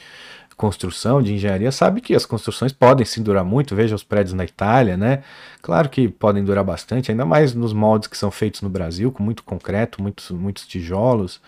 [0.61, 3.75] construção, de engenharia, sabe que as construções podem sim durar muito.
[3.75, 5.23] Veja os prédios na Itália, né?
[5.59, 9.23] Claro que podem durar bastante, ainda mais nos moldes que são feitos no Brasil, com
[9.23, 11.41] muito concreto, muitos, muitos tijolos.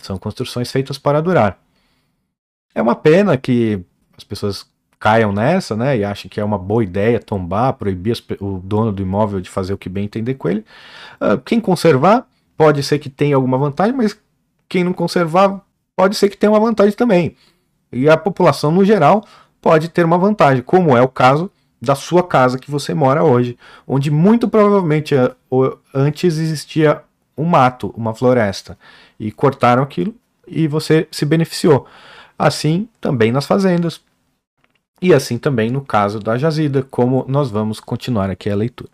[0.00, 1.58] São construções feitas para durar.
[2.72, 3.80] É uma pena que
[4.16, 4.64] as pessoas
[5.00, 9.02] caiam nessa, né, e achem que é uma boa ideia tombar, proibir o dono do
[9.02, 10.64] imóvel de fazer o que bem entender com ele.
[11.20, 12.24] Uh, quem conservar
[12.56, 14.16] pode ser que tenha alguma vantagem, mas
[14.68, 15.60] quem não conservar
[15.96, 17.36] pode ser que tenha uma vantagem também.
[17.92, 19.24] E a população, no geral,
[19.60, 21.50] pode ter uma vantagem, como é o caso
[21.80, 25.34] da sua casa que você mora hoje, onde muito provavelmente eh,
[25.92, 27.02] antes existia
[27.36, 28.78] um mato, uma floresta,
[29.18, 30.14] e cortaram aquilo
[30.46, 31.86] e você se beneficiou.
[32.38, 34.00] Assim também nas fazendas.
[35.00, 38.90] E assim também no caso da jazida, como nós vamos continuar aqui a leitura.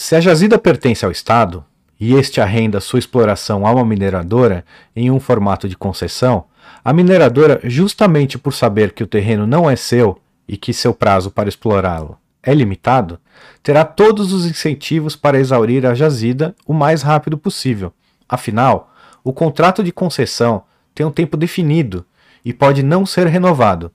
[0.00, 1.64] Se a jazida pertence ao Estado,
[1.98, 6.44] e este arrenda sua exploração a uma mineradora em um formato de concessão,
[6.84, 11.30] a mineradora, justamente por saber que o terreno não é seu e que seu prazo
[11.30, 13.18] para explorá-lo é limitado,
[13.62, 17.92] terá todos os incentivos para exaurir a jazida o mais rápido possível.
[18.28, 20.62] Afinal, o contrato de concessão
[20.94, 22.06] tem um tempo definido
[22.44, 23.92] e pode não ser renovado.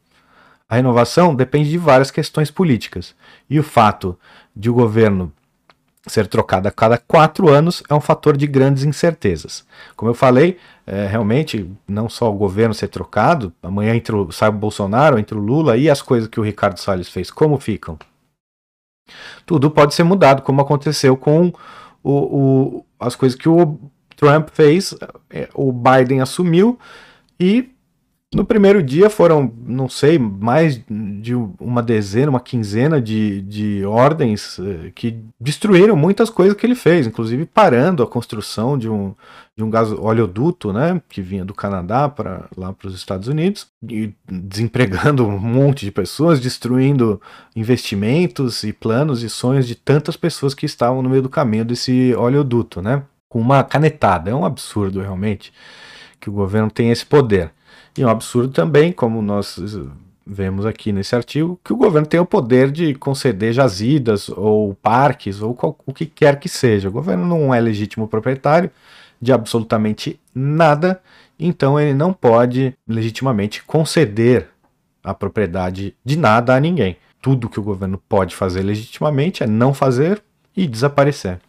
[0.70, 3.16] A renovação depende de várias questões políticas,
[3.50, 4.18] e o fato
[4.56, 5.32] de o governo
[6.06, 9.66] ser trocado a cada quatro anos é um fator de grandes incertezas.
[9.96, 14.50] Como eu falei, é, realmente, não só o governo ser trocado, amanhã entre o, sai
[14.50, 17.98] o Bolsonaro, entre o Lula e as coisas que o Ricardo Salles fez, como ficam?
[19.46, 21.54] Tudo pode ser mudado, como aconteceu com
[22.04, 23.80] o, o, as coisas que o
[24.16, 24.96] Trump fez,
[25.30, 26.78] é, o Biden assumiu
[27.39, 27.73] e
[28.34, 34.60] no primeiro dia foram, não sei, mais de uma dezena, uma quinzena de, de ordens
[34.60, 39.13] eh, que destruíram muitas coisas que ele fez, inclusive parando a construção de um,
[39.56, 43.67] de um gás oleoduto, né, que vinha do Canadá para lá para os Estados Unidos,
[43.88, 47.22] e desempregando um monte de pessoas, destruindo
[47.56, 52.15] investimentos e planos e sonhos de tantas pessoas que estavam no meio do caminho desse
[52.15, 54.32] oleoduto, né, com uma canetada.
[54.32, 55.54] É um absurdo realmente
[56.19, 57.52] que o governo tem esse poder.
[57.97, 59.60] E um absurdo também, como nós
[60.25, 65.41] vemos aqui nesse artigo, que o governo tem o poder de conceder jazidas ou parques
[65.41, 66.89] ou qual, o que quer que seja.
[66.89, 68.71] O governo não é legítimo proprietário
[69.21, 71.01] de absolutamente nada,
[71.39, 74.49] então ele não pode legitimamente conceder
[75.03, 76.97] a propriedade de nada a ninguém.
[77.21, 80.21] Tudo que o governo pode fazer legitimamente é não fazer
[80.56, 81.39] e desaparecer.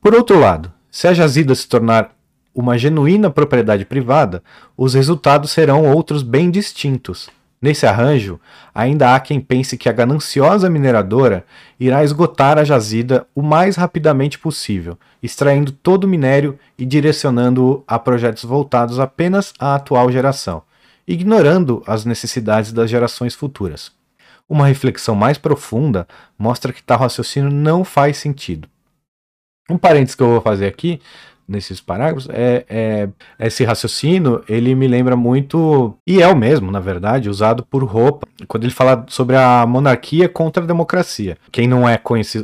[0.00, 2.14] Por outro lado, se a jazida se tornar
[2.54, 4.42] uma genuína propriedade privada,
[4.76, 7.28] os resultados serão outros bem distintos.
[7.62, 8.40] Nesse arranjo,
[8.74, 11.44] ainda há quem pense que a gananciosa mineradora
[11.78, 17.98] irá esgotar a jazida o mais rapidamente possível, extraindo todo o minério e direcionando-o a
[17.98, 20.62] projetos voltados apenas à atual geração,
[21.06, 23.92] ignorando as necessidades das gerações futuras.
[24.48, 26.08] Uma reflexão mais profunda
[26.38, 28.66] mostra que tal raciocínio não faz sentido.
[29.68, 31.00] Um parênteses que eu vou fazer aqui
[31.50, 33.08] nesses parágrafos, é, é,
[33.40, 38.26] esse raciocínio, ele me lembra muito, e é o mesmo, na verdade, usado por Roupa,
[38.46, 41.36] quando ele fala sobre a monarquia contra a democracia.
[41.50, 42.00] Quem não é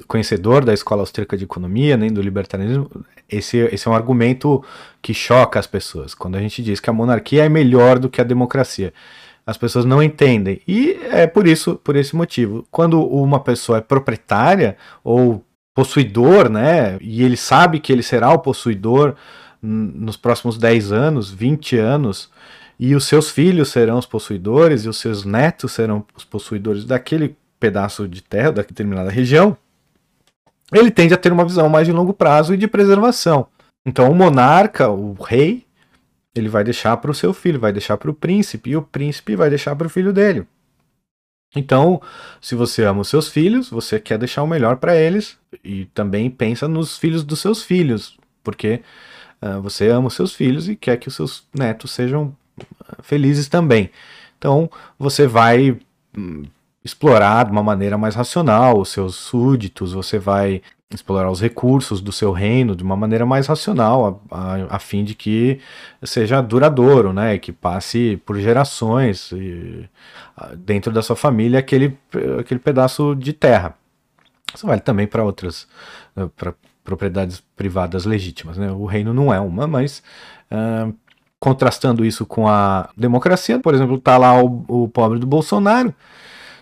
[0.07, 2.91] conhecedor da escola austríaca de economia, nem do libertarianismo,
[3.29, 4.63] esse, esse é um argumento
[5.01, 8.21] que choca as pessoas, quando a gente diz que a monarquia é melhor do que
[8.21, 8.93] a democracia.
[9.47, 10.61] As pessoas não entendem.
[10.67, 12.67] E é por isso, por esse motivo.
[12.69, 15.45] Quando uma pessoa é proprietária ou
[15.77, 16.97] possuidor, né?
[17.03, 19.15] E ele sabe que ele será o possuidor
[19.63, 22.31] nos próximos 10 anos, 20 anos,
[22.81, 27.37] e os seus filhos serão os possuidores e os seus netos serão os possuidores daquele
[27.61, 29.57] pedaço de terra, daquela determinada região,
[30.73, 33.47] ele tende a ter uma visão mais de longo prazo e de preservação.
[33.85, 35.65] Então, o monarca, o rei,
[36.35, 39.37] ele vai deixar para o seu filho, vai deixar para o príncipe, e o príncipe
[39.37, 40.47] vai deixar para o filho dele.
[41.55, 42.01] Então,
[42.41, 46.31] se você ama os seus filhos, você quer deixar o melhor para eles e também
[46.31, 48.83] pensa nos filhos dos seus filhos, porque
[49.41, 52.37] uh, você ama os seus filhos e quer que os seus netos sejam
[52.89, 53.91] ah, felizes também.
[54.39, 55.79] Então, você vai
[56.17, 56.45] hum,
[56.85, 62.13] explorar de uma maneira mais racional os seus súditos, você vai explorar os recursos do
[62.13, 65.61] seu reino de uma maneira mais racional, a, a, a fim de que
[66.03, 69.89] seja duradouro, né, que passe por gerações e,
[70.59, 71.99] dentro da sua família aquele,
[72.39, 73.75] aquele pedaço de terra.
[74.55, 75.67] Isso vale também para outras,
[76.15, 78.71] né, para propriedades privadas legítimas, né?
[78.71, 80.05] O reino não é uma, mas
[80.53, 80.95] uh,
[81.41, 85.93] contrastando isso com a democracia, por exemplo, tá lá o, o pobre do Bolsonaro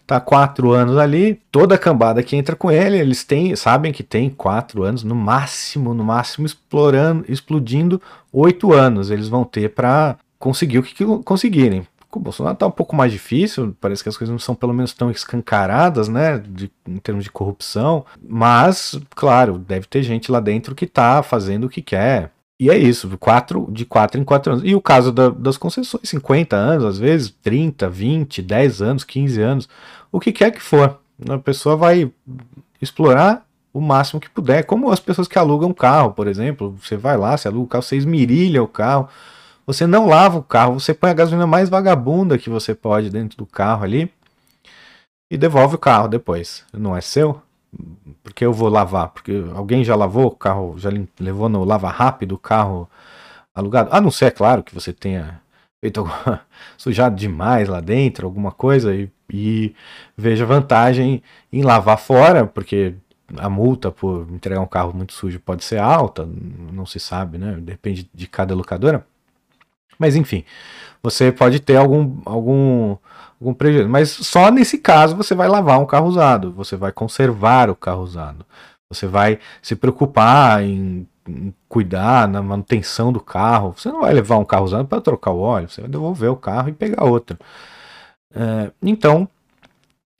[0.06, 4.02] tá quatro anos ali, toda a cambada que entra com ele, eles têm, sabem que
[4.02, 8.00] tem quatro anos, no máximo, no máximo explorando, explodindo
[8.32, 9.10] oito anos.
[9.10, 11.86] Eles vão ter para conseguir o que conseguirem.
[12.10, 14.72] Com o Bolsonaro tá um pouco mais difícil, parece que as coisas não são pelo
[14.72, 20.38] menos tão escancaradas, né, de, em termos de corrupção, mas, claro, deve ter gente lá
[20.38, 24.52] dentro que tá fazendo o que quer, e é isso, quatro, de 4 em 4
[24.52, 24.64] anos.
[24.64, 29.40] E o caso da, das concessões, 50 anos, às vezes 30, 20, 10 anos, 15
[29.40, 29.68] anos,
[30.12, 31.00] o que quer que for.
[31.28, 32.10] A pessoa vai
[32.80, 34.64] explorar o máximo que puder.
[34.64, 36.76] Como as pessoas que alugam carro, por exemplo.
[36.80, 39.08] Você vai lá, você aluga o carro, você esmirilha o carro.
[39.66, 43.38] Você não lava o carro, você põe a gasolina mais vagabunda que você pode dentro
[43.38, 44.12] do carro ali
[45.30, 46.64] e devolve o carro depois.
[46.72, 47.42] Não é seu?
[48.22, 49.08] Porque eu vou lavar?
[49.08, 52.88] Porque alguém já lavou o carro, já levou no lava rápido o carro
[53.54, 53.90] alugado?
[53.92, 55.40] A não ser, é claro, que você tenha
[55.80, 56.40] feito alguma,
[56.76, 59.74] sujado demais lá dentro, alguma coisa, e, e
[60.16, 62.94] veja vantagem em lavar fora, porque
[63.36, 66.28] a multa por entregar um carro muito sujo pode ser alta,
[66.72, 67.56] não se sabe, né?
[67.60, 69.06] Depende de cada locadora.
[69.98, 70.44] Mas enfim,
[71.02, 72.96] você pode ter algum, algum
[73.40, 73.88] algum prejuízo.
[73.88, 78.02] Mas só nesse caso você vai lavar um carro usado, você vai conservar o carro
[78.02, 78.44] usado,
[78.90, 83.74] você vai se preocupar em, em cuidar na manutenção do carro.
[83.76, 86.36] Você não vai levar um carro usado para trocar o óleo, você vai devolver o
[86.36, 87.38] carro e pegar outro.
[88.34, 89.28] É, então,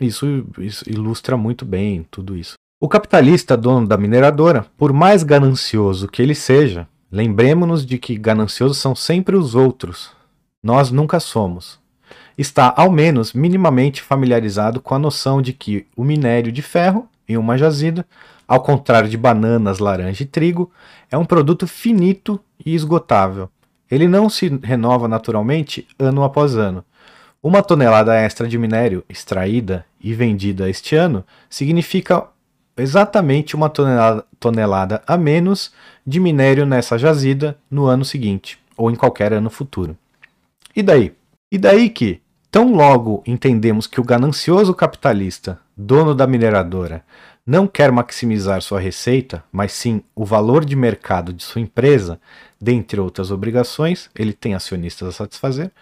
[0.01, 2.55] isso, isso ilustra muito bem tudo isso.
[2.81, 8.79] O capitalista dono da mineradora, por mais ganancioso que ele seja, lembremos-nos de que gananciosos
[8.79, 10.11] são sempre os outros.
[10.63, 11.83] Nós nunca somos
[12.37, 17.37] está ao menos minimamente familiarizado com a noção de que o minério de ferro em
[17.37, 18.07] uma jazida,
[18.47, 20.71] ao contrário de bananas, laranja e trigo,
[21.11, 23.49] é um produto finito e esgotável.
[23.91, 26.85] Ele não se renova naturalmente ano após ano.
[27.43, 32.27] Uma tonelada extra de minério extraída e vendida este ano significa
[32.77, 35.73] exatamente uma tonelada, tonelada a menos
[36.07, 39.97] de minério nessa jazida no ano seguinte, ou em qualquer ano futuro.
[40.75, 41.13] E daí?
[41.53, 42.21] E daí que,
[42.55, 47.05] Tão logo entendemos que o ganancioso capitalista, dono da mineradora,
[47.45, 52.21] não quer maximizar sua receita, mas sim o valor de mercado de sua empresa,
[52.61, 55.73] dentre outras obrigações, ele tem acionistas a satisfazer,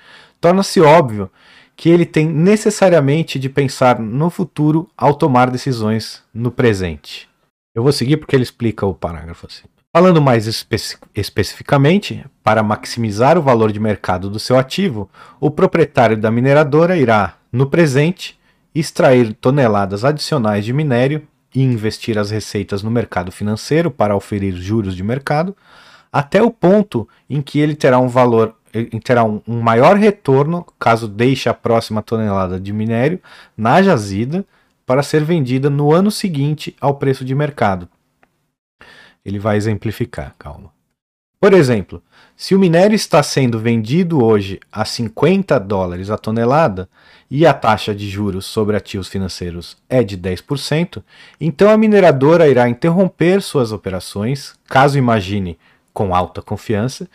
[0.40, 1.30] torna-se óbvio
[1.76, 7.28] que ele tem necessariamente de pensar no futuro ao tomar decisões no presente.
[7.74, 9.64] Eu vou seguir porque ele explica o parágrafo assim.
[9.94, 10.76] Falando mais espe
[11.14, 17.36] especificamente, para maximizar o valor de mercado do seu ativo, o proprietário da mineradora irá,
[17.52, 18.40] no presente,
[18.74, 24.96] extrair toneladas adicionais de minério e investir as receitas no mercado financeiro para oferir juros
[24.96, 25.54] de mercado,
[26.10, 28.56] até o ponto em que ele terá um valor
[29.04, 33.20] terá um maior retorno caso deixe a próxima tonelada de minério
[33.54, 34.42] na jazida
[34.86, 37.86] para ser vendida no ano seguinte ao preço de mercado,
[39.24, 40.72] ele vai exemplificar, calma.
[41.42, 42.00] Por exemplo,
[42.36, 46.88] se o minério está sendo vendido hoje a 50 dólares a tonelada
[47.28, 51.02] e a taxa de juros sobre ativos financeiros é de 10%,
[51.40, 55.58] então a mineradora irá interromper suas operações, caso imagine,
[55.92, 57.08] com alta confiança,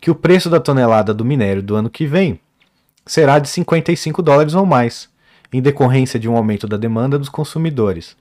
[0.00, 2.40] que o preço da tonelada do minério do ano que vem
[3.04, 5.10] será de 55 dólares ou mais,
[5.52, 8.16] em decorrência de um aumento da demanda dos consumidores.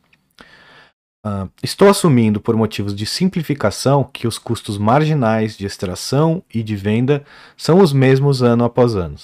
[1.25, 6.75] Uh, estou assumindo, por motivos de simplificação, que os custos marginais de extração e de
[6.75, 7.23] venda
[7.55, 9.15] são os mesmos ano após ano.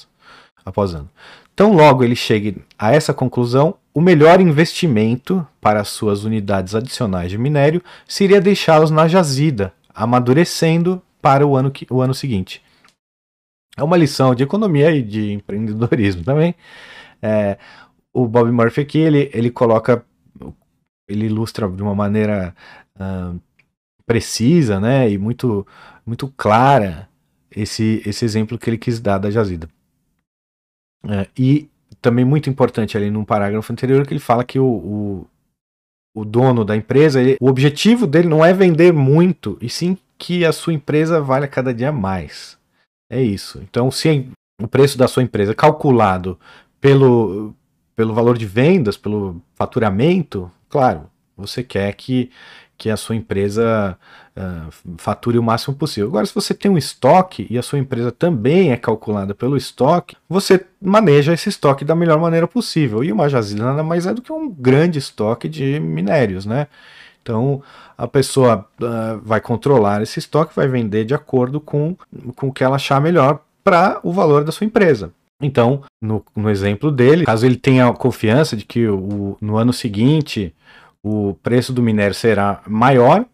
[0.65, 1.09] Após ano.
[1.55, 7.29] Tão logo ele chegue a essa conclusão, o melhor investimento para as suas unidades adicionais
[7.29, 12.61] de minério seria deixá-los na jazida, amadurecendo para o ano, que, o ano seguinte.
[13.75, 16.55] É uma lição de economia e de empreendedorismo também.
[17.21, 17.57] É,
[18.13, 20.05] o Bob Murphy aqui ele, ele coloca,
[21.09, 22.55] ele ilustra de uma maneira
[22.95, 23.39] uh,
[24.05, 25.65] precisa, né, e muito
[26.05, 27.09] muito clara
[27.51, 29.67] esse esse exemplo que ele quis dar da jazida.
[31.07, 31.69] É, e
[32.01, 35.27] também muito importante ali num parágrafo anterior que ele fala que o, o,
[36.15, 40.45] o dono da empresa, ele, o objetivo dele não é vender muito, e sim que
[40.45, 42.57] a sua empresa valha cada dia mais.
[43.09, 43.59] É isso.
[43.63, 44.29] Então, se
[44.61, 46.37] o preço da sua empresa é calculado
[46.79, 47.55] pelo,
[47.95, 52.31] pelo valor de vendas, pelo faturamento, claro, você quer que,
[52.77, 53.97] que a sua empresa
[54.35, 56.09] uh, fature o máximo possível.
[56.09, 60.15] Agora, se você tem um estoque e a sua empresa também é calculada pelo estoque,
[60.27, 63.03] você maneja esse estoque da melhor maneira possível.
[63.03, 66.67] E uma jazida nada mais é do que um grande estoque de minérios, né?
[67.21, 67.61] Então,
[67.97, 71.95] a pessoa uh, vai controlar esse estoque, vai vender de acordo com,
[72.35, 75.11] com o que ela achar melhor para o valor da sua empresa.
[75.41, 80.53] Então, no, no, exemplo dele, caso ele tenha confiança de que o, no ano seguinte
[81.01, 83.25] o preço do minério será maior,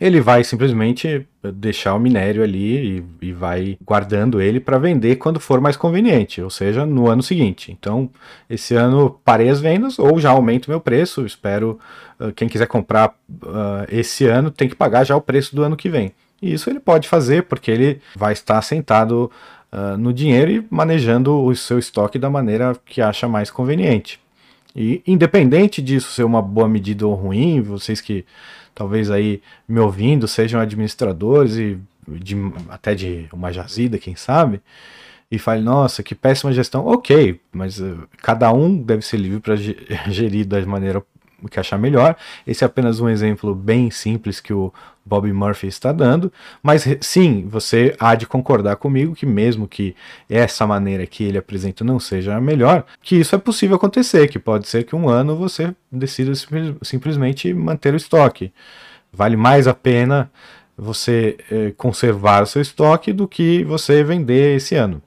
[0.00, 5.38] ele vai simplesmente deixar o minério ali e, e vai guardando ele para vender quando
[5.38, 7.70] for mais conveniente, ou seja, no ano seguinte.
[7.70, 8.08] Então,
[8.48, 11.26] esse ano parei as vendas ou já aumento meu preço.
[11.26, 11.78] Espero
[12.18, 15.76] uh, quem quiser comprar uh, esse ano tem que pagar já o preço do ano
[15.76, 16.12] que vem.
[16.40, 19.30] E isso ele pode fazer porque ele vai estar sentado
[19.72, 24.20] uh, no dinheiro e manejando o seu estoque da maneira que acha mais conveniente.
[24.74, 28.24] E independente disso ser uma boa medida ou ruim, vocês que
[28.74, 32.36] talvez aí me ouvindo sejam administradores e de,
[32.68, 34.60] até de uma jazida, quem sabe,
[35.30, 36.86] e fale, nossa, que péssima gestão.
[36.86, 39.56] Ok, mas uh, cada um deve ser livre para
[40.10, 41.02] gerir da maneira
[41.48, 42.16] que achar melhor.
[42.46, 44.72] Esse é apenas um exemplo bem simples que o
[45.04, 46.32] Bob Murphy está dando,
[46.62, 49.96] mas sim, você há de concordar comigo que mesmo que
[50.28, 54.38] essa maneira que ele apresenta não seja a melhor, que isso é possível acontecer, que
[54.38, 56.32] pode ser que um ano você decida
[56.82, 58.52] simplesmente manter o estoque.
[59.12, 60.30] Vale mais a pena
[60.76, 65.02] você eh, conservar o seu estoque do que você vender esse ano.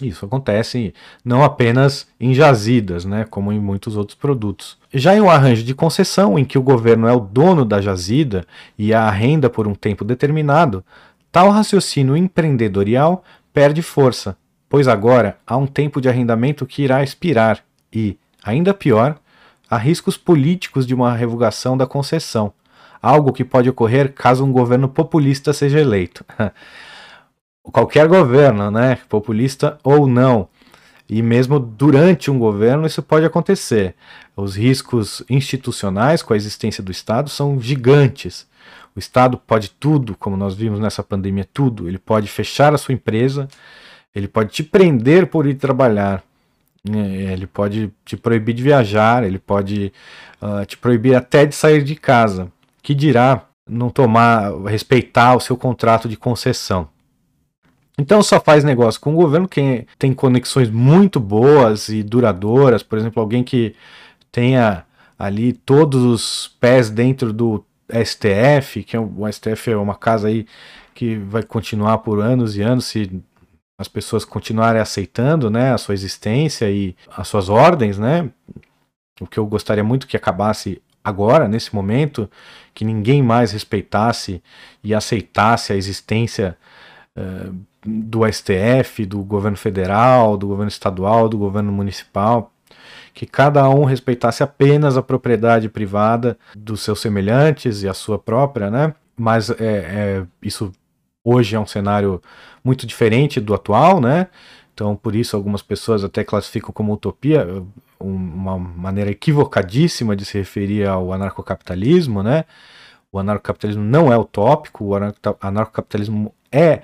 [0.00, 0.94] Isso acontece
[1.24, 4.78] não apenas em jazidas, né, como em muitos outros produtos.
[4.94, 8.46] Já em um arranjo de concessão, em que o governo é o dono da jazida
[8.78, 10.84] e a arrenda por um tempo determinado,
[11.32, 14.36] tal raciocínio empreendedorial perde força,
[14.68, 17.58] pois agora há um tempo de arrendamento que irá expirar
[17.92, 19.18] e, ainda pior,
[19.68, 22.52] há riscos políticos de uma revogação da concessão,
[23.02, 26.24] algo que pode ocorrer caso um governo populista seja eleito.
[27.72, 30.48] qualquer governo, né, populista ou não.
[31.08, 33.94] E mesmo durante um governo isso pode acontecer.
[34.36, 38.46] Os riscos institucionais com a existência do Estado são gigantes.
[38.94, 41.88] O Estado pode tudo, como nós vimos nessa pandemia, tudo.
[41.88, 43.48] Ele pode fechar a sua empresa,
[44.14, 46.22] ele pode te prender por ir trabalhar,
[46.88, 49.92] né, ele pode te proibir de viajar, ele pode
[50.42, 52.50] uh, te proibir até de sair de casa.
[52.82, 56.88] Que dirá não tomar, respeitar o seu contrato de concessão.
[57.98, 62.96] Então só faz negócio com o governo quem tem conexões muito boas e duradouras, por
[62.96, 63.74] exemplo, alguém que
[64.30, 64.84] tenha
[65.18, 70.46] ali todos os pés dentro do STF, que é o STF é uma casa aí
[70.94, 73.20] que vai continuar por anos e anos se
[73.80, 78.28] as pessoas continuarem aceitando, né, a sua existência e as suas ordens, né?
[79.20, 82.28] O que eu gostaria muito que acabasse agora, nesse momento,
[82.74, 84.42] que ninguém mais respeitasse
[84.82, 86.56] e aceitasse a existência
[87.84, 92.52] do STF, do governo federal, do governo estadual, do governo municipal,
[93.14, 98.70] que cada um respeitasse apenas a propriedade privada dos seus semelhantes e a sua própria,
[98.70, 98.94] né?
[99.16, 100.70] Mas é, é, isso
[101.24, 102.22] hoje é um cenário
[102.62, 104.28] muito diferente do atual, né?
[104.72, 107.64] Então, por isso, algumas pessoas até classificam como utopia
[107.98, 112.44] uma maneira equivocadíssima de se referir ao anarcocapitalismo, né?
[113.10, 114.94] O anarcocapitalismo não é utópico, o
[115.40, 116.82] anarcocapitalismo é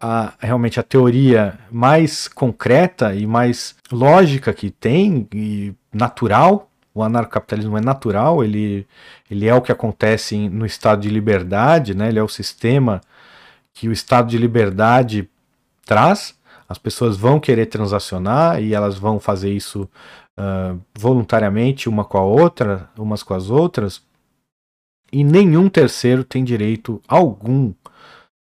[0.00, 7.76] a, realmente a teoria mais concreta e mais lógica que tem, e natural, o anarcocapitalismo
[7.76, 8.86] é natural, ele,
[9.30, 12.08] ele é o que acontece no estado de liberdade, né?
[12.08, 13.00] ele é o sistema
[13.72, 15.28] que o estado de liberdade
[15.84, 16.36] traz.
[16.68, 19.88] As pessoas vão querer transacionar e elas vão fazer isso
[20.38, 24.02] uh, voluntariamente uma com a outra, umas com as outras,
[25.10, 27.72] e nenhum terceiro tem direito algum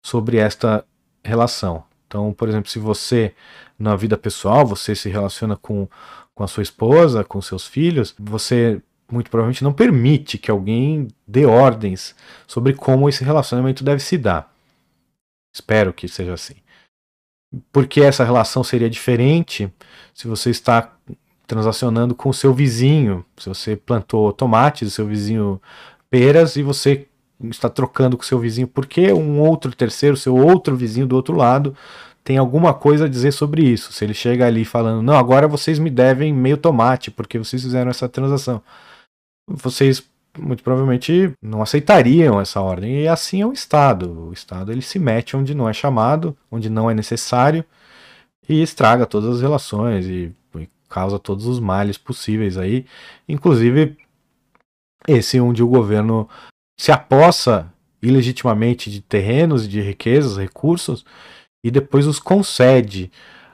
[0.03, 0.85] sobre esta
[1.25, 1.85] relação.
[2.07, 3.35] Então, por exemplo, se você
[3.79, 5.89] na vida pessoal você se relaciona com,
[6.35, 11.45] com a sua esposa, com seus filhos, você muito provavelmente não permite que alguém dê
[11.45, 12.15] ordens
[12.47, 14.53] sobre como esse relacionamento deve se dar.
[15.55, 16.55] Espero que seja assim.
[17.73, 19.73] Porque essa relação seria diferente
[20.15, 20.97] se você está
[21.47, 23.25] transacionando com o seu vizinho.
[23.37, 25.61] Se você plantou tomates, o seu vizinho
[26.09, 27.09] peras e você
[27.45, 31.75] está trocando com seu vizinho, porque um outro terceiro, seu outro vizinho do outro lado,
[32.23, 33.93] tem alguma coisa a dizer sobre isso.
[33.93, 37.91] Se ele chega ali falando, não, agora vocês me devem meio tomate, porque vocês fizeram
[37.91, 38.63] essa transação.
[39.49, 40.03] Vocês
[40.39, 43.03] muito provavelmente não aceitariam essa ordem.
[43.03, 44.29] E assim é o Estado.
[44.29, 47.65] O Estado ele se mete onde não é chamado, onde não é necessário,
[48.49, 52.85] e estraga todas as relações e, e causa todos os males possíveis aí,
[53.29, 53.97] inclusive
[55.09, 56.29] esse onde o governo
[56.81, 57.71] se apossa
[58.01, 61.05] ilegitimamente de terrenos, de riquezas, recursos,
[61.63, 63.13] e depois os concede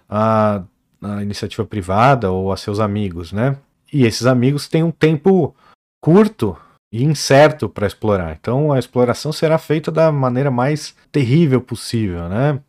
[0.09, 0.63] à,
[1.03, 3.59] à iniciativa privada ou a seus amigos, né?
[3.93, 5.57] E esses amigos têm um tempo
[6.01, 6.57] curto
[6.93, 8.37] e incerto para explorar.
[8.41, 12.61] Então a exploração será feita da maneira mais terrível possível, né?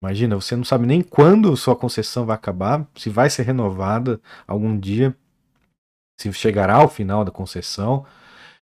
[0.00, 4.78] Imagina, você não sabe nem quando sua concessão vai acabar, se vai ser renovada algum
[4.78, 5.16] dia
[6.20, 8.06] se chegará ao final da concessão,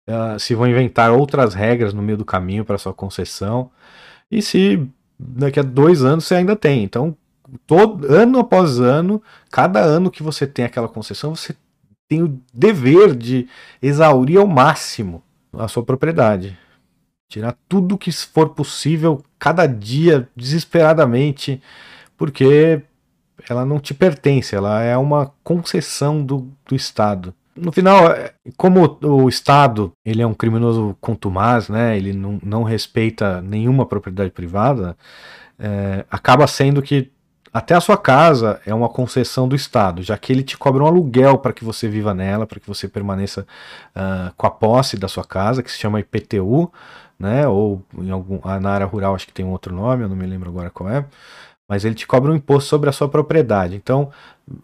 [0.07, 3.69] uh, se vão inventar outras regras no meio do caminho para sua concessão,
[4.31, 4.87] e se
[5.17, 6.83] daqui a dois anos você ainda tem.
[6.83, 7.15] Então,
[7.65, 11.55] todo ano após ano, cada ano que você tem aquela concessão, você
[12.07, 13.47] tem o dever de
[13.81, 16.57] exaurir ao máximo a sua propriedade.
[17.27, 21.61] Tirar tudo que for possível cada dia, desesperadamente,
[22.17, 22.81] porque
[23.49, 27.33] ela não te pertence, ela é uma concessão do, do Estado.
[27.55, 32.63] No final, é, como o Estado ele é um criminoso contumaz, né, ele não, não
[32.63, 34.97] respeita nenhuma propriedade privada,
[35.57, 37.11] é, acaba sendo que
[37.53, 40.87] até a sua casa é uma concessão do Estado, já que ele te cobra um
[40.87, 43.47] aluguel para que você viva nela, para que você permaneça
[43.95, 46.69] uh, com a posse da sua casa, que se chama IPTU,
[47.17, 50.09] né, ou em algum, ah, na área rural acho que tem um outro nome, eu
[50.09, 51.05] não me lembro agora qual é
[51.67, 53.75] mas ele te cobra um imposto sobre a sua propriedade.
[53.75, 54.11] Então,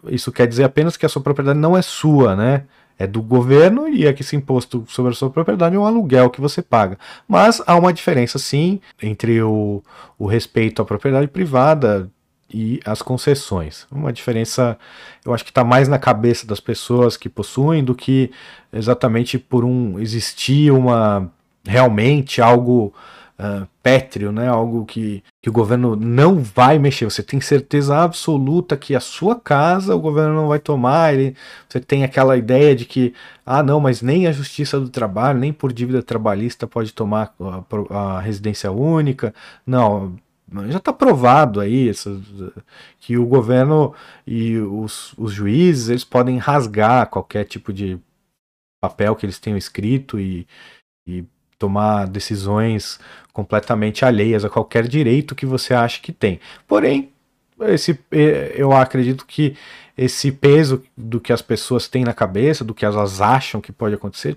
[0.06, 2.64] isso quer dizer apenas que a sua propriedade não é sua, né?
[2.98, 6.30] É do governo e é que esse imposto sobre a sua propriedade é um aluguel
[6.30, 6.98] que você paga.
[7.26, 9.82] Mas há uma diferença, sim, entre o,
[10.18, 12.10] o respeito à propriedade privada
[12.52, 13.86] e as concessões.
[13.90, 14.78] Uma diferença,
[15.24, 18.30] eu acho que está mais na cabeça das pessoas que possuem do que
[18.72, 21.30] exatamente por um existir uma
[21.64, 22.92] realmente algo
[23.42, 24.48] uh, pétreo, né?
[24.48, 27.04] algo que, que o governo não vai mexer.
[27.04, 31.12] Você tem certeza absoluta que a sua casa o governo não vai tomar.
[31.12, 31.36] Ele,
[31.68, 33.12] você tem aquela ideia de que,
[33.44, 37.34] ah, não, mas nem a justiça do trabalho, nem por dívida trabalhista pode tomar
[37.90, 39.34] a, a residência única.
[39.66, 40.16] Não,
[40.68, 41.90] já está provado aí
[43.00, 43.94] que o governo
[44.26, 47.98] e os, os juízes eles podem rasgar qualquer tipo de
[48.80, 50.46] papel que eles tenham escrito e,
[51.06, 51.24] e
[51.62, 52.98] tomar decisões
[53.32, 56.40] completamente alheias a qualquer direito que você acha que tem.
[56.66, 57.12] Porém,
[57.60, 59.56] esse, eu acredito que
[59.96, 63.94] esse peso do que as pessoas têm na cabeça, do que elas acham que pode
[63.94, 64.36] acontecer,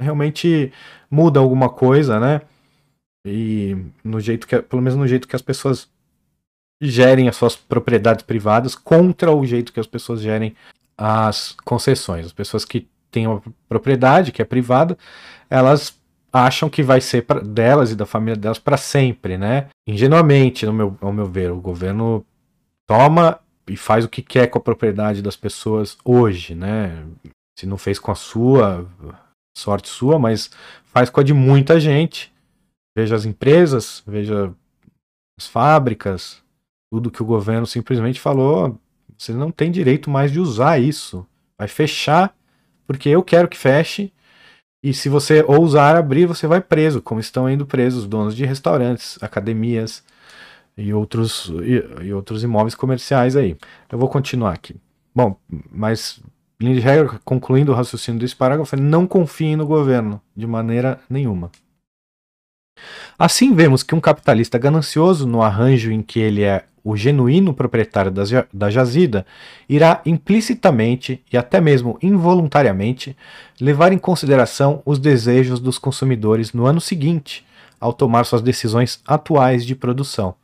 [0.00, 0.72] realmente
[1.10, 2.42] muda alguma coisa, né?
[3.26, 5.88] E no jeito que, pelo menos no jeito que as pessoas
[6.80, 10.54] gerem as suas propriedades privadas contra o jeito que as pessoas gerem
[10.96, 12.26] as concessões.
[12.26, 14.96] As pessoas que têm uma propriedade que é privada,
[15.50, 16.00] elas
[16.32, 19.68] acham que vai ser pra, delas e da família delas para sempre, né?
[19.86, 22.24] Ingenuamente, no meu, ao meu ver, o governo
[22.86, 27.04] toma e faz o que quer com a propriedade das pessoas hoje, né?
[27.58, 28.88] Se não fez com a sua,
[29.56, 30.50] sorte sua, mas
[30.84, 32.32] faz com a de muita gente.
[32.96, 34.52] Veja as empresas, veja
[35.38, 36.42] as fábricas,
[36.90, 38.78] tudo que o governo simplesmente falou,
[39.16, 41.26] você não tem direito mais de usar isso.
[41.58, 42.34] Vai fechar
[42.86, 44.12] porque eu quero que feche
[44.82, 49.16] e se você ousar abrir, você vai preso, como estão indo presos donos de restaurantes,
[49.22, 50.02] academias
[50.76, 53.56] e outros, e, e outros imóveis comerciais aí.
[53.90, 54.74] Eu vou continuar aqui.
[55.14, 55.36] Bom,
[55.70, 56.20] mas
[56.60, 61.50] linha de regra, concluindo o raciocínio desse parágrafo, não confiem no governo de maneira nenhuma.
[63.18, 68.10] Assim vemos que um capitalista ganancioso, no arranjo em que ele é o genuíno proprietário
[68.10, 68.22] da,
[68.52, 69.24] da jazida,
[69.68, 73.16] irá implicitamente e até mesmo involuntariamente
[73.60, 77.46] levar em consideração os desejos dos consumidores no ano seguinte,
[77.80, 80.34] ao tomar suas decisões atuais de produção.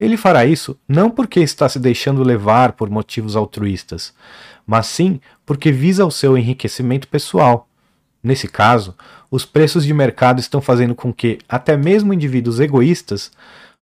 [0.00, 4.12] Ele fará isso não porque está se deixando levar por motivos altruístas,
[4.66, 7.68] mas sim porque visa o seu enriquecimento pessoal.
[8.22, 8.96] Nesse caso,
[9.30, 13.30] os preços de mercado estão fazendo com que até mesmo indivíduos egoístas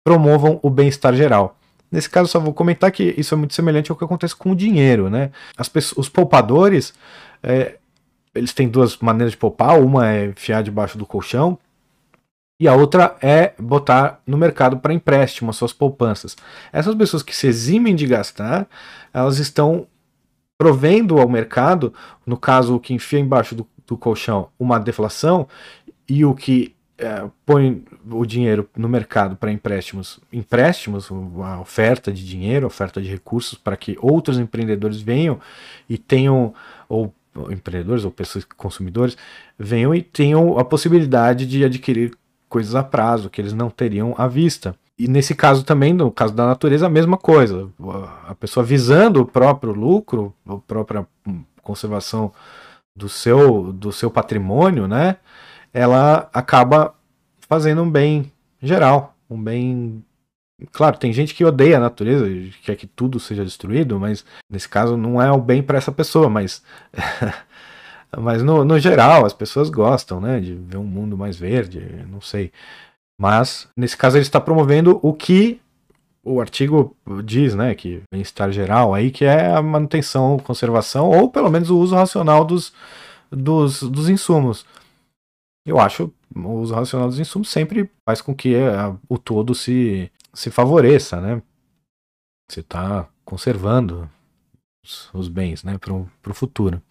[0.04, 1.59] promovam o bem-estar geral.
[1.90, 4.56] Nesse caso, só vou comentar que isso é muito semelhante ao que acontece com o
[4.56, 5.30] dinheiro, né?
[5.56, 6.94] As pessoas, os poupadores,
[7.42, 7.76] é,
[8.34, 9.78] eles têm duas maneiras de poupar.
[9.80, 11.58] Uma é enfiar debaixo do colchão
[12.60, 16.36] e a outra é botar no mercado para empréstimo as suas poupanças.
[16.70, 18.68] Essas pessoas que se eximem de gastar,
[19.14, 19.86] elas estão
[20.58, 21.94] provendo ao mercado,
[22.26, 25.48] no caso o que enfia embaixo do, do colchão, uma deflação
[26.06, 31.10] e o que é, põe o dinheiro no mercado para empréstimos, empréstimos,
[31.42, 35.40] a oferta de dinheiro, oferta de recursos para que outros empreendedores venham
[35.88, 36.52] e tenham,
[36.88, 37.14] ou
[37.50, 39.16] empreendedores ou pessoas consumidores
[39.58, 42.12] venham e tenham a possibilidade de adquirir
[42.48, 44.74] coisas a prazo que eles não teriam à vista.
[44.98, 47.70] E nesse caso também, no caso da natureza, a mesma coisa.
[48.28, 51.06] A pessoa visando o próprio lucro, a própria
[51.62, 52.30] conservação
[52.94, 55.16] do seu, do seu patrimônio, né?
[55.72, 56.94] Ela acaba
[57.48, 58.30] fazendo um bem
[58.62, 60.04] geral, um bem.
[60.72, 62.26] Claro, tem gente que odeia a natureza,
[62.62, 66.28] quer que tudo seja destruído, mas nesse caso não é o bem para essa pessoa,
[66.28, 66.62] mas.
[68.16, 72.20] mas no, no geral, as pessoas gostam, né, de ver um mundo mais verde, não
[72.20, 72.52] sei.
[73.18, 75.60] Mas, nesse caso, ele está promovendo o que
[76.22, 81.50] o artigo diz, né, que bem-estar geral aí, que é a manutenção, conservação, ou pelo
[81.50, 82.72] menos o uso racional dos,
[83.30, 84.66] dos, dos insumos
[85.66, 90.10] eu acho o uso racional dos insumos sempre faz com que a, o todo se,
[90.32, 91.42] se favoreça, né?
[92.48, 94.08] Você está conservando
[94.84, 96.82] os, os, bens né, para o futuro.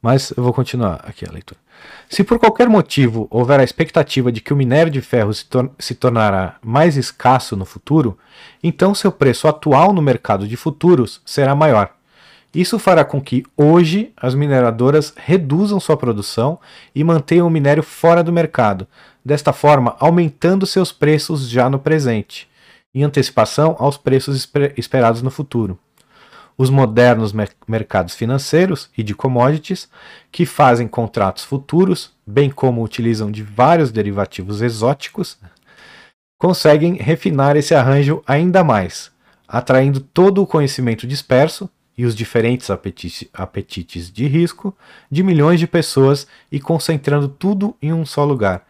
[0.00, 1.60] Mas eu vou continuar aqui a leitura.
[2.08, 5.70] Se por qualquer motivo houver a expectativa de que o minério de ferro se, tor
[5.78, 8.16] se tornará mais escasso no futuro,
[8.62, 11.97] então seu preço atual no mercado de futuros será maior.
[12.58, 16.58] Isso fará com que hoje as mineradoras reduzam sua produção
[16.92, 18.84] e mantenham o minério fora do mercado,
[19.24, 22.48] desta forma aumentando seus preços já no presente,
[22.92, 25.78] em antecipação aos preços esperados no futuro.
[26.58, 29.88] Os modernos mer mercados financeiros e de commodities,
[30.32, 35.38] que fazem contratos futuros, bem como utilizam de vários derivativos exóticos,
[36.40, 39.12] conseguem refinar esse arranjo ainda mais,
[39.46, 44.74] atraindo todo o conhecimento disperso e os diferentes apetite, apetites de risco
[45.10, 48.64] de milhões de pessoas e concentrando tudo em um só lugar.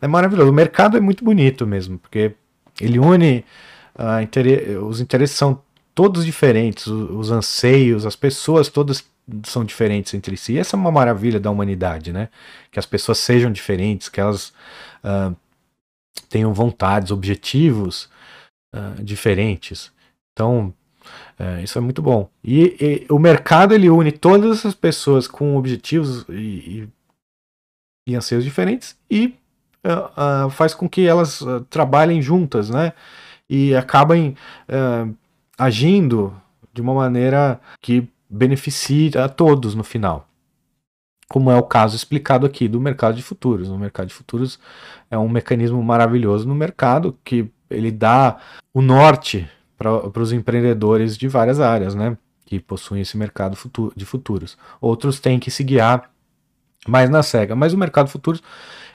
[0.00, 0.50] É maravilhoso.
[0.50, 2.34] O mercado é muito bonito mesmo, porque
[2.78, 3.42] ele une
[3.98, 4.78] uh, inter...
[4.84, 5.62] os interesses são
[5.94, 9.02] todos diferentes, os, os, anseios, as pessoas todas
[9.44, 10.58] são diferentes entre si.
[10.58, 12.28] Essa é uma maravilha da humanidade, né?
[12.70, 14.52] Que as pessoas sejam diferentes, que elas
[15.02, 15.34] uh,
[16.28, 18.10] tenham vontades, objetivos
[18.74, 19.90] uh, diferentes.
[20.34, 20.74] Então,
[21.38, 22.30] é, isso é muito bom.
[22.42, 22.76] E,
[23.08, 26.88] e, o mercado ele une todas essas pessoas com objetivos e, e,
[28.08, 29.34] e anseios diferentes e
[29.84, 32.92] uh, uh, faz com que elas uh, trabalhem juntas, né?
[33.48, 34.36] E acabem
[35.56, 36.34] agindo
[36.72, 40.26] de uma maneira que beneficie a todos no final.
[41.28, 43.68] Como é o caso explicado aqui do mercado de futuros.
[43.68, 44.58] O mercado de futuros
[45.08, 48.36] é um mecanismo maravilhoso no mercado que ele dá
[48.74, 52.16] o norte para os empreendedores de várias áreas, né?
[52.44, 54.56] Que possuem esse mercado futuro, de futuros.
[54.80, 56.10] Outros têm que se guiar
[56.86, 57.54] mais na cega.
[57.54, 58.42] Mas o mercado futuros,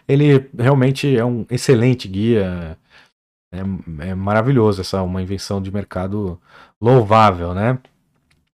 [0.08, 2.78] ele realmente é um excelente guia.
[3.52, 3.60] É,
[4.10, 6.40] é maravilhoso essa uma invenção de mercado
[6.80, 7.78] louvável, né?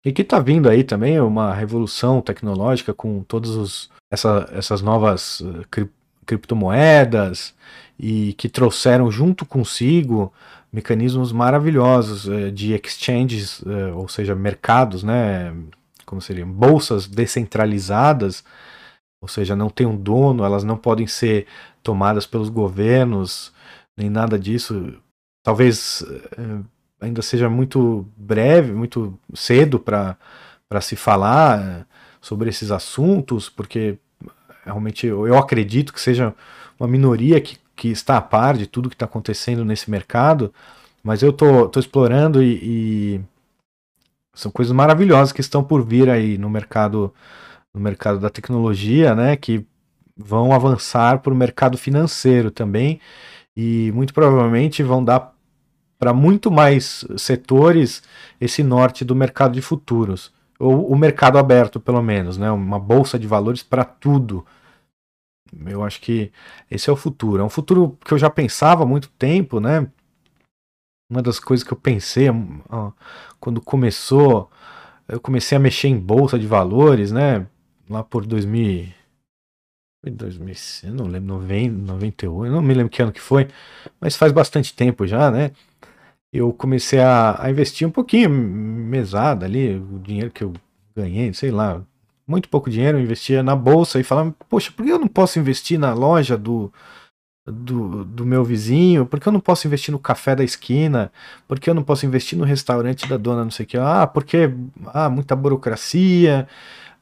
[0.04, 5.64] E que está vindo aí também uma revolução tecnológica com todas essa, essas novas uh,
[5.70, 5.90] cri,
[6.24, 7.54] criptomoedas
[7.98, 10.32] e que trouxeram junto consigo
[10.76, 15.50] mecanismos maravilhosos eh, de exchanges, eh, ou seja, mercados, né,
[16.04, 18.44] como seriam bolsas descentralizadas,
[19.18, 21.46] ou seja, não tem um dono, elas não podem ser
[21.82, 23.54] tomadas pelos governos,
[23.96, 24.92] nem nada disso.
[25.42, 26.04] Talvez
[26.36, 26.60] eh,
[27.00, 30.18] ainda seja muito breve, muito cedo para
[30.82, 31.86] se falar
[32.20, 33.98] sobre esses assuntos, porque
[34.62, 36.34] realmente eu acredito que seja
[36.78, 40.52] uma minoria que que está a par de tudo que está acontecendo nesse mercado,
[41.04, 43.20] mas eu tô, tô explorando e, e,
[44.34, 47.12] são coisas maravilhosas que estão por vir aí no mercado
[47.72, 49.66] no mercado da tecnologia, né, que
[50.16, 53.00] vão avançar para o mercado financeiro também
[53.54, 55.36] e muito provavelmente vão dar
[55.98, 58.02] para muito mais setores
[58.40, 60.32] esse norte do mercado de futuros.
[60.58, 62.50] Ou o mercado aberto, pelo menos, né?
[62.50, 64.44] Uma bolsa de valores para tudo.
[65.66, 66.32] Eu acho que
[66.70, 67.42] esse é o futuro.
[67.42, 69.86] É um futuro que eu já pensava há muito tempo, né?
[71.10, 72.26] Uma das coisas que eu pensei
[72.68, 72.90] ó,
[73.38, 74.50] quando começou,
[75.08, 77.46] eu comecei a mexer em bolsa de valores, né?
[77.88, 78.88] Lá por 2000,
[80.04, 83.48] 2000 eu não lembro, 90, 98, não me lembro que ano que foi,
[84.00, 85.52] mas faz bastante tempo já, né?
[86.32, 90.52] Eu comecei a, a investir um pouquinho, mesada ali, o dinheiro que eu
[90.94, 91.82] ganhei, sei lá,
[92.26, 95.78] muito pouco dinheiro, investia na bolsa e falava, poxa, por que eu não posso investir
[95.78, 96.72] na loja do,
[97.46, 99.06] do, do meu vizinho?
[99.06, 101.12] Por que eu não posso investir no café da esquina?
[101.46, 103.78] Por que eu não posso investir no restaurante da dona não sei o que?
[103.78, 104.50] Ah, porque
[104.88, 106.48] ah, muita burocracia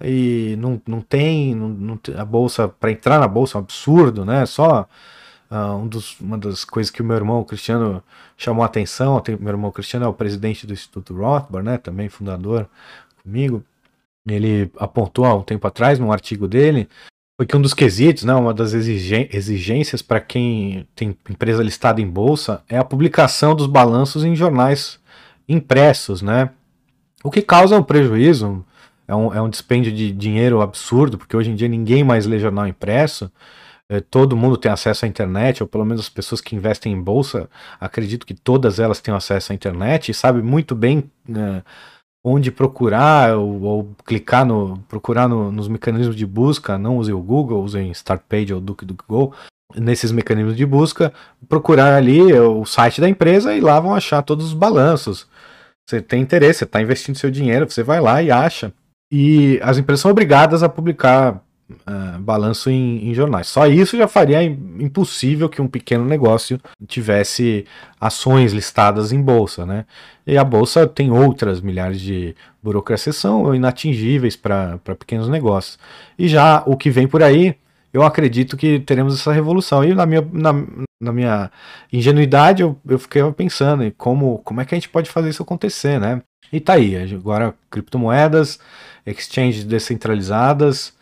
[0.03, 4.25] e não, não tem não, não a bolsa, para entrar na bolsa é um absurdo,
[4.25, 4.47] né?
[4.47, 4.89] Só
[5.51, 8.03] Uh, um dos, uma das coisas que o meu irmão Cristiano
[8.37, 12.69] chamou a atenção, meu irmão Cristiano é o presidente do Instituto Rothbard, né, também fundador
[13.23, 13.63] comigo,
[14.27, 16.89] ele apontou há um tempo atrás, num artigo dele,
[17.37, 22.07] foi que um dos quesitos, né, uma das exigências para quem tem empresa listada em
[22.07, 25.01] bolsa é a publicação dos balanços em jornais
[25.49, 26.51] impressos, né?
[27.25, 28.65] O que causa um prejuízo,
[29.09, 32.39] é um, é um dispêndio de dinheiro absurdo, porque hoje em dia ninguém mais lê
[32.39, 33.31] jornal impresso,
[33.89, 37.03] é, todo mundo tem acesso à internet, ou pelo menos as pessoas que investem em
[37.03, 37.51] bolsa,
[37.81, 41.63] acredito que todas elas têm acesso à internet e sabe muito bem é,
[42.25, 47.21] onde procurar ou, ou clicar no procurar no, nos mecanismos de busca, não use o
[47.21, 49.35] Google, usem Startpage ou DuckDuckGo,
[49.77, 51.13] nesses mecanismos de busca,
[51.49, 55.29] procurar ali o site da empresa e lá vão achar todos os balanços.
[55.87, 58.73] Você tem interesse, você está investindo seu dinheiro, você vai lá e acha.
[59.13, 63.49] E as empresas são obrigadas a publicar uh, balanço em, em, jornais.
[63.49, 67.67] Só isso já faria impossível que um pequeno negócio tivesse
[68.01, 69.85] ações listadas em bolsa, né?
[70.27, 75.79] E a bolsa tem outras milhares de burocracias são inatingíveis para pequenos negócios.
[76.19, 77.57] E já o que vem por aí,
[77.93, 79.85] eu acredito que teremos essa revolução.
[79.85, 80.53] E na minha, na,
[81.01, 81.51] na minha
[81.93, 85.43] ingenuidade, eu, eu fiquei pensando em como, como é que a gente pode fazer isso
[85.43, 86.23] acontecer, né?
[86.53, 88.59] E tá aí, agora criptomoedas,
[89.07, 90.93] exchanges descentralizadas,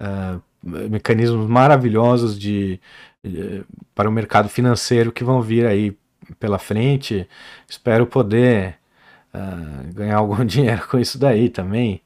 [0.00, 2.80] uh, mecanismos maravilhosos de,
[3.24, 5.96] de, para o mercado financeiro que vão vir aí
[6.38, 7.28] pela frente.
[7.68, 8.76] Espero poder
[9.34, 12.02] uh, ganhar algum dinheiro com isso daí também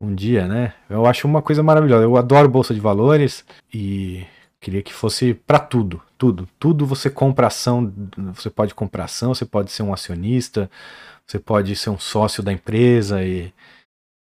[0.00, 0.74] um dia, né?
[0.90, 2.04] Eu acho uma coisa maravilhosa.
[2.04, 4.26] Eu adoro bolsa de valores e
[4.60, 7.92] queria que fosse para tudo, tudo, tudo você compra ação,
[8.34, 10.70] você pode comprar ação, você pode ser um acionista,
[11.26, 13.52] você pode ser um sócio da empresa e,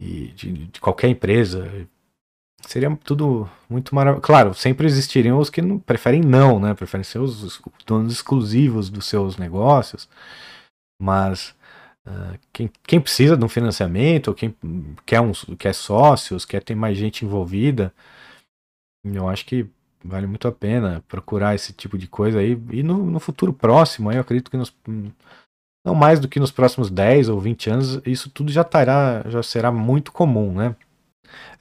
[0.01, 1.87] e de, de qualquer empresa,
[2.67, 4.23] Seria tudo muito maravilhoso.
[4.23, 6.75] Claro, sempre existiriam os que não, preferem não, né?
[6.75, 10.09] Preferem ser os, os donos exclusivos dos seus negócios.
[11.01, 11.55] Mas
[12.07, 14.55] uh, quem, quem, precisa de um financiamento, quem
[15.05, 17.93] quer, uns, quer sócios, quer ter mais gente envolvida,
[19.05, 19.67] eu acho que
[20.03, 22.59] vale muito a pena procurar esse tipo de coisa aí.
[22.71, 24.75] E no, no futuro próximo, eu acredito que nos,
[25.85, 29.43] não mais do que nos próximos 10 ou 20 anos, isso tudo já, tará, já
[29.43, 30.75] será muito comum, né?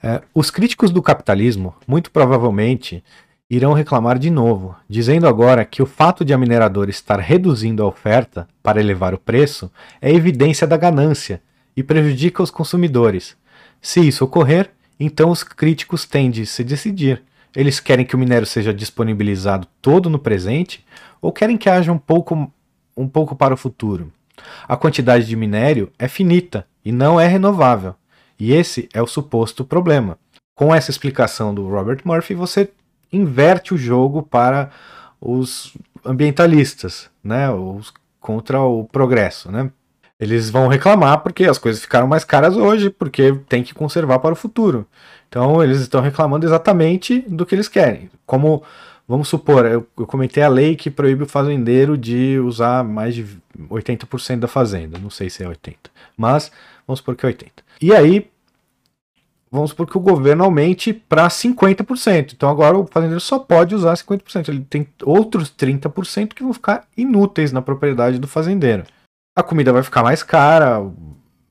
[0.02, 3.02] É, os críticos do capitalismo, muito provavelmente,
[3.48, 7.86] irão reclamar de novo, dizendo agora que o fato de a mineradora estar reduzindo a
[7.86, 9.70] oferta para elevar o preço
[10.00, 11.40] é evidência da ganância
[11.76, 13.36] e prejudica os consumidores.
[13.80, 17.22] Se isso ocorrer, então os críticos têm de se decidir.
[17.54, 20.84] Eles querem que o minério seja disponibilizado todo no presente
[21.20, 22.50] ou querem que haja um pouco,
[22.96, 24.12] um pouco para o futuro?
[24.66, 27.94] A quantidade de minério é finita e não é renovável.
[28.38, 30.18] E esse é o suposto problema.
[30.54, 32.70] Com essa explicação do Robert Murphy, você
[33.12, 34.70] inverte o jogo para
[35.20, 35.74] os
[36.04, 39.70] ambientalistas, né, os contra o progresso, né?
[40.18, 44.32] Eles vão reclamar porque as coisas ficaram mais caras hoje, porque tem que conservar para
[44.32, 44.86] o futuro.
[45.28, 48.08] Então eles estão reclamando exatamente do que eles querem.
[48.24, 48.62] Como,
[49.06, 53.26] vamos supor, eu, eu comentei a lei que proíbe o fazendeiro de usar mais de
[53.68, 54.98] 80% da fazenda.
[54.98, 55.74] Não sei se é 80%,
[56.16, 56.50] mas
[56.86, 57.63] vamos supor que é 80%.
[57.80, 58.30] E aí,
[59.54, 62.32] vamos supor que o governo aumente para 50%.
[62.32, 64.48] Então agora o fazendeiro só pode usar 50%.
[64.48, 68.84] Ele tem outros 30% que vão ficar inúteis na propriedade do fazendeiro.
[69.36, 70.80] A comida vai ficar mais cara,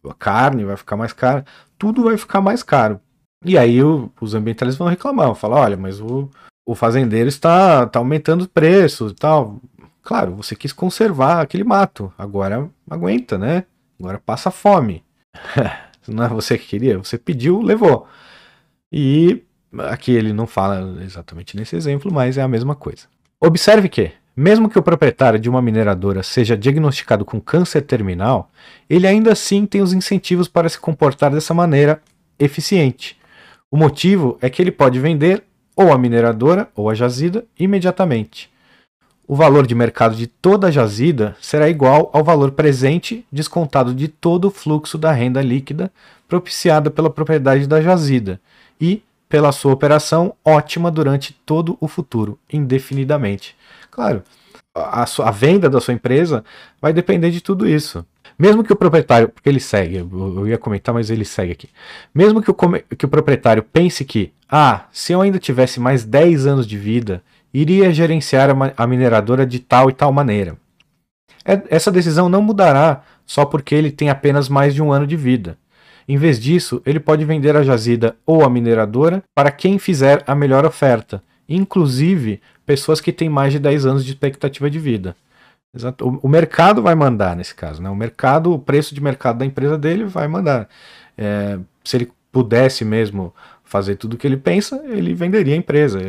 [0.09, 1.45] a carne vai ficar mais cara,
[1.77, 2.99] tudo vai ficar mais caro.
[3.45, 6.29] E aí o, os ambientalistas vão reclamar, vão falar, olha, mas o,
[6.65, 9.61] o fazendeiro está, está aumentando os preços e tal.
[10.01, 13.65] Claro, você quis conservar aquele mato, agora aguenta, né?
[13.97, 15.03] Agora passa fome.
[16.07, 18.07] Não é você que queria, você pediu, levou.
[18.91, 19.43] E
[19.89, 23.03] aqui ele não fala exatamente nesse exemplo, mas é a mesma coisa.
[23.39, 28.49] Observe que, Mesmo que o proprietário de uma mineradora seja diagnosticado com câncer terminal,
[28.89, 32.01] ele ainda assim tem os incentivos para se comportar dessa maneira
[32.39, 33.15] eficiente.
[33.69, 35.43] O motivo é que ele pode vender
[35.75, 38.51] ou a mineradora ou a jazida imediatamente.
[39.25, 44.07] O valor de mercado de toda a jazida será igual ao valor presente descontado de
[44.07, 45.91] todo o fluxo da renda líquida
[46.27, 48.39] propiciada pela propriedade da jazida
[48.81, 53.55] e pela sua operação ótima durante todo o futuro, indefinidamente.
[53.89, 54.23] Claro,
[54.75, 56.43] a, sua, a venda da sua empresa
[56.81, 58.05] vai depender de tudo isso.
[58.37, 61.69] Mesmo que o proprietário, porque ele segue, eu ia comentar, mas ele segue aqui.
[62.13, 62.55] Mesmo que o,
[62.97, 67.23] que o proprietário pense que, ah, se eu ainda tivesse mais 10 anos de vida,
[67.53, 70.57] iria gerenciar a, mineradora de tal e tal maneira.
[71.45, 75.15] É, essa decisão não mudará só porque ele tem apenas mais de um ano de
[75.15, 75.57] vida.
[76.07, 80.35] Em vez disso, ele pode vender a jazida ou a mineradora para quem fizer a
[80.35, 85.15] melhor oferta, inclusive pessoas que têm mais de 10 anos de expectativa de vida.
[85.75, 86.19] Exato.
[86.21, 87.89] O, mercado vai mandar nesse caso, né?
[87.89, 90.69] O mercado, o preço de mercado da empresa dele vai mandar.
[91.17, 93.33] É, se ele pudesse mesmo
[93.63, 95.99] fazer tudo o que ele pensa, ele venderia a empresa.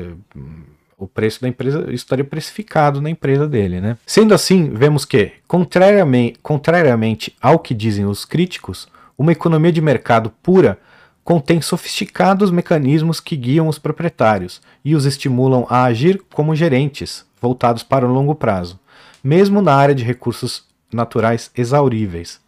[0.97, 3.97] O preço da empresa estaria precificado na empresa dele, né?
[4.07, 8.89] Sendo assim, vemos que, contrariamente, contrariamente ao que dizem os críticos,
[9.19, 10.79] uma economia de mercado pura
[11.25, 17.83] contém sofisticados mecanismos que guiam os proprietários e os estimulam a agir como gerentes, voltados
[17.83, 18.79] para o longo prazo
[19.25, 22.39] mesmo na área de recursos naturais exauríveis.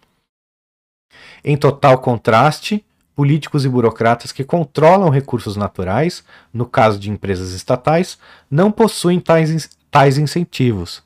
[1.43, 2.85] Em total contraste,
[3.17, 8.19] políticos e burocratas que controlam recursos naturais, no caso de empresas estatais,
[8.51, 11.03] não possuem tais, tais incentivos,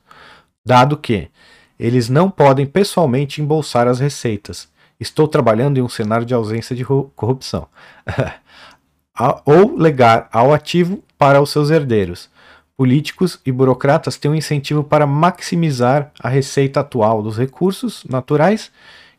[0.67, 1.31] dado que
[1.79, 4.69] eles não podem pessoalmente embolsar as receitas.
[4.99, 7.69] Estou trabalhando em um cenário de ausência de corrupção.
[9.47, 12.29] ou legar ao ativo para os seus herdeiros,
[12.77, 18.71] políticos e burocratas têm um incentivo para maximizar a receita atual dos recursos naturais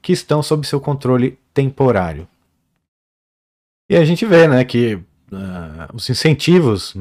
[0.02, 2.28] que estão sob seu controle temporário.
[3.92, 6.96] E a gente vê né, que uh, os incentivos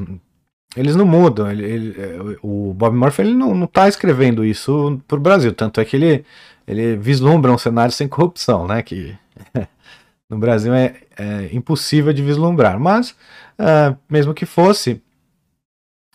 [0.75, 1.49] eles não mudam.
[1.49, 1.95] Ele, ele,
[2.43, 6.25] o Bob Murphy ele não está escrevendo isso para o Brasil, tanto é que ele,
[6.67, 9.17] ele vislumbra um cenário sem corrupção, né, que
[10.29, 12.77] no Brasil é, é impossível de vislumbrar.
[12.77, 13.11] Mas,
[13.57, 15.01] uh, mesmo que fosse,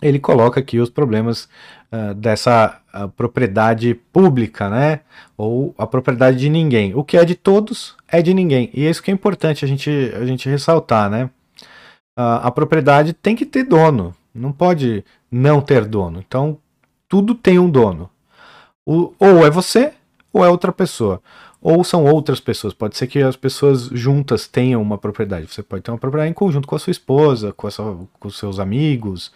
[0.03, 1.49] ele coloca aqui os problemas
[1.91, 5.01] uh, dessa uh, propriedade pública, né?
[5.37, 6.95] Ou a propriedade de ninguém.
[6.95, 8.71] O que é de todos é de ninguém.
[8.73, 11.31] E é isso que é importante a gente, a gente ressaltar, né?
[12.19, 14.15] Uh, a propriedade tem que ter dono.
[14.35, 16.23] Não pode não ter dono.
[16.27, 16.59] Então,
[17.09, 18.11] tudo tem um dono.
[18.87, 19.93] O, ou é você,
[20.33, 21.21] ou é outra pessoa.
[21.61, 22.73] Ou são outras pessoas.
[22.73, 25.49] Pode ser que as pessoas juntas tenham uma propriedade.
[25.49, 28.31] Você pode ter uma propriedade em conjunto com a sua esposa, com, a sua, com
[28.31, 29.33] seus amigos,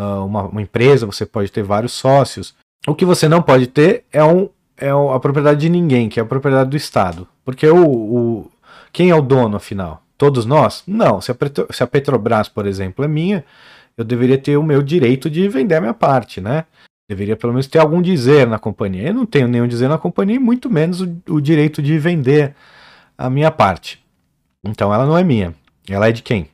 [0.00, 2.54] uh, uma, uma, empresa, você pode ter vários sócios.
[2.86, 6.22] O que você não pode ter é, um, é a propriedade de ninguém, que é
[6.22, 7.26] a propriedade do Estado.
[7.44, 8.50] Porque o, o
[8.92, 10.02] quem é o dono, afinal?
[10.16, 10.82] Todos nós?
[10.86, 11.20] Não.
[11.20, 11.36] Se a,
[11.70, 13.44] se a Petrobras, por exemplo, é minha,
[13.96, 16.64] eu deveria ter o meu direito de vender a minha parte, né?
[17.08, 19.08] Deveria pelo menos ter algum dizer na companhia.
[19.08, 22.54] Eu não tenho nenhum dizer na companhia, e muito menos o, o direito de vender
[23.18, 24.04] a minha parte.
[24.64, 25.54] Então ela não é minha.
[25.88, 26.48] Ela é de quem?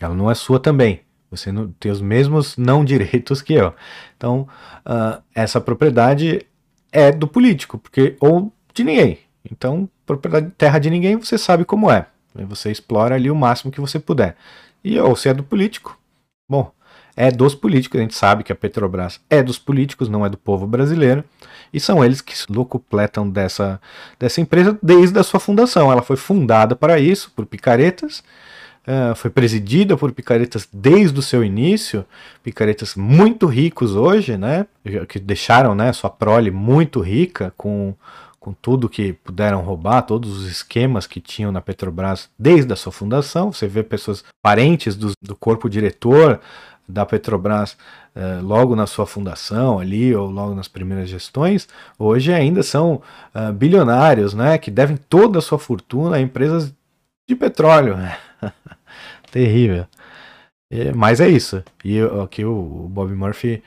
[0.00, 1.00] Ela não é sua também.
[1.30, 3.74] Você não tem os mesmos não direitos que eu.
[4.16, 4.48] Então,
[4.86, 6.46] uh, essa propriedade
[6.90, 9.18] é do político, porque ou de ninguém.
[9.50, 12.06] Então, propriedade terra de ninguém, você sabe como é.
[12.34, 14.36] Você explora ali o máximo que você puder.
[14.84, 15.98] E ou se é do político,
[16.48, 16.70] bom,
[17.16, 17.98] é dos políticos.
[17.98, 21.24] A gente sabe que a Petrobras é dos políticos, não é do povo brasileiro.
[21.72, 23.80] E são eles que locupletam dessa,
[24.18, 25.90] dessa empresa desde a sua fundação.
[25.90, 28.22] Ela foi fundada para isso, por picaretas
[28.88, 32.04] uh, foi presidida por picaretas desde o seu início,
[32.42, 34.66] picaretas muito ricos hoje, né,
[35.08, 37.94] que deixaram né, sua prole muito rica com,
[38.40, 42.90] com tudo que puderam roubar, todos os esquemas que tinham na Petrobras desde a sua
[42.90, 43.52] fundação.
[43.52, 46.40] Você vê pessoas parentes do, do corpo diretor
[46.88, 47.72] da Petrobras
[48.16, 51.68] uh, logo na sua fundação ali ou logo nas primeiras gestões,
[51.98, 53.02] hoje ainda são
[53.34, 56.72] uh, bilionários, né, que devem toda a sua fortuna a empresas
[57.28, 57.98] de petróleo.
[59.30, 59.86] Terrível.
[60.94, 61.62] Mas é isso.
[61.84, 63.62] E aqui o, o Bob Murphy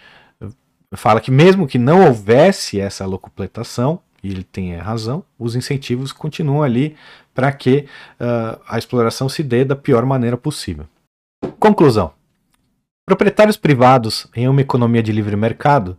[0.96, 6.62] fala que mesmo que não houvesse essa locupletação, e ele tem razão, os incentivos continuam
[6.62, 6.96] ali
[7.34, 7.88] para que
[8.20, 10.86] uh, a exploração se dê da pior maneira possível.
[11.60, 12.12] Conclusão:
[13.08, 15.98] proprietários privados em uma economia de livre mercado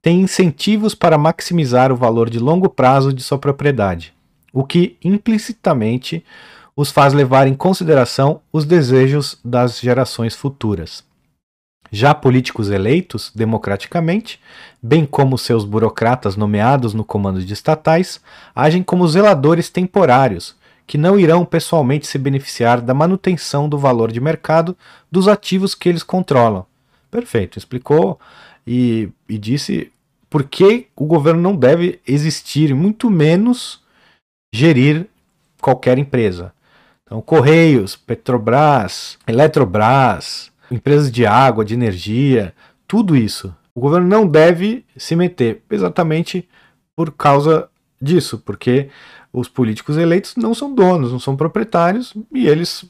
[0.00, 4.14] têm incentivos para maximizar o valor de longo prazo de sua propriedade,
[4.52, 6.24] o que implicitamente
[6.76, 11.04] os faz levar em consideração os desejos das gerações futuras.
[11.92, 14.40] Já políticos eleitos democraticamente,
[14.80, 18.20] bem como seus burocratas nomeados no comando de estatais,
[18.54, 20.54] agem como zeladores temporários,
[20.86, 24.76] que não irão pessoalmente se beneficiar da manutenção do valor de mercado
[25.10, 26.64] dos ativos que eles controlam.
[27.10, 28.20] Perfeito, explicou
[28.66, 29.92] e, e disse
[30.28, 33.82] por que o governo não deve existir, muito menos
[34.54, 35.06] gerir
[35.60, 36.52] qualquer empresa.
[37.10, 42.54] Então, Correios, Petrobras, Eletrobras, empresas de água, de energia,
[42.86, 43.52] tudo isso.
[43.74, 46.48] O governo não deve se meter, exatamente
[46.94, 47.68] por causa
[48.00, 48.90] disso, porque
[49.32, 52.84] os políticos eleitos não são donos, não são proprietários e eles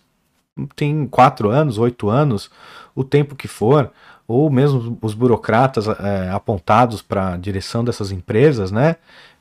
[0.76, 2.50] têm quatro anos, oito anos,
[2.94, 3.90] o tempo que for,
[4.28, 8.96] ou mesmo os burocratas é, apontados para a direção dessas empresas, né?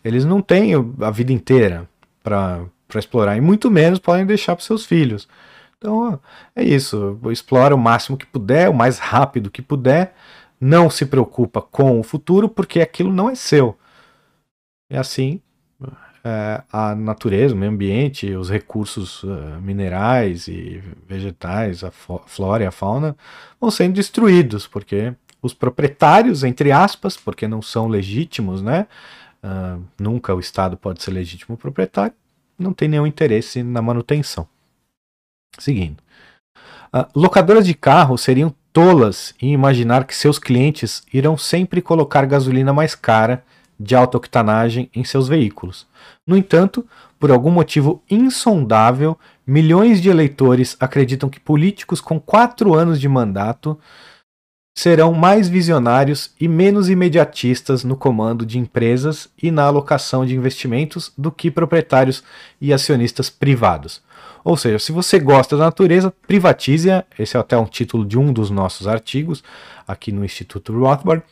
[0.05, 0.71] Eles não têm
[1.01, 1.85] a vida inteira
[2.23, 2.61] para
[2.97, 5.27] explorar e muito menos podem deixar para seus filhos.
[5.77, 6.19] Então
[6.55, 10.15] é isso, explora o máximo que puder, o mais rápido que puder,
[10.59, 13.77] não se preocupa com o futuro porque aquilo não é seu.
[14.89, 15.41] E assim
[16.23, 22.67] é, a natureza, o meio ambiente, os recursos uh, minerais e vegetais, a flora e
[22.67, 23.15] a fauna
[23.59, 28.87] vão sendo destruídos porque os proprietários, entre aspas, porque não são legítimos, né?
[29.41, 32.13] Uh, nunca o Estado pode ser legítimo proprietário,
[32.59, 34.47] não tem nenhum interesse na manutenção.
[35.57, 35.97] Seguindo.
[36.93, 42.73] Uh, locadoras de carro seriam tolas em imaginar que seus clientes irão sempre colocar gasolina
[42.73, 43.43] mais cara
[43.79, 45.87] de alta octanagem em seus veículos.
[46.27, 46.85] No entanto,
[47.19, 53.79] por algum motivo insondável, milhões de eleitores acreditam que políticos com quatro anos de mandato
[54.77, 61.11] serão mais visionários e menos imediatistas no comando de empresas e na alocação de investimentos
[61.17, 62.23] do que proprietários
[62.61, 64.01] e acionistas privados.
[64.43, 67.03] Ou seja, se você gosta da natureza, privatize-a.
[67.17, 69.43] Esse é até um título de um dos nossos artigos
[69.87, 71.23] aqui no Instituto Rothbard.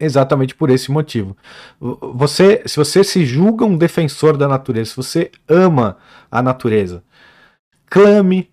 [0.00, 1.36] Exatamente por esse motivo.
[1.80, 5.98] Você, se você se julga um defensor da natureza, se você ama
[6.30, 7.02] a natureza,
[7.86, 8.48] clame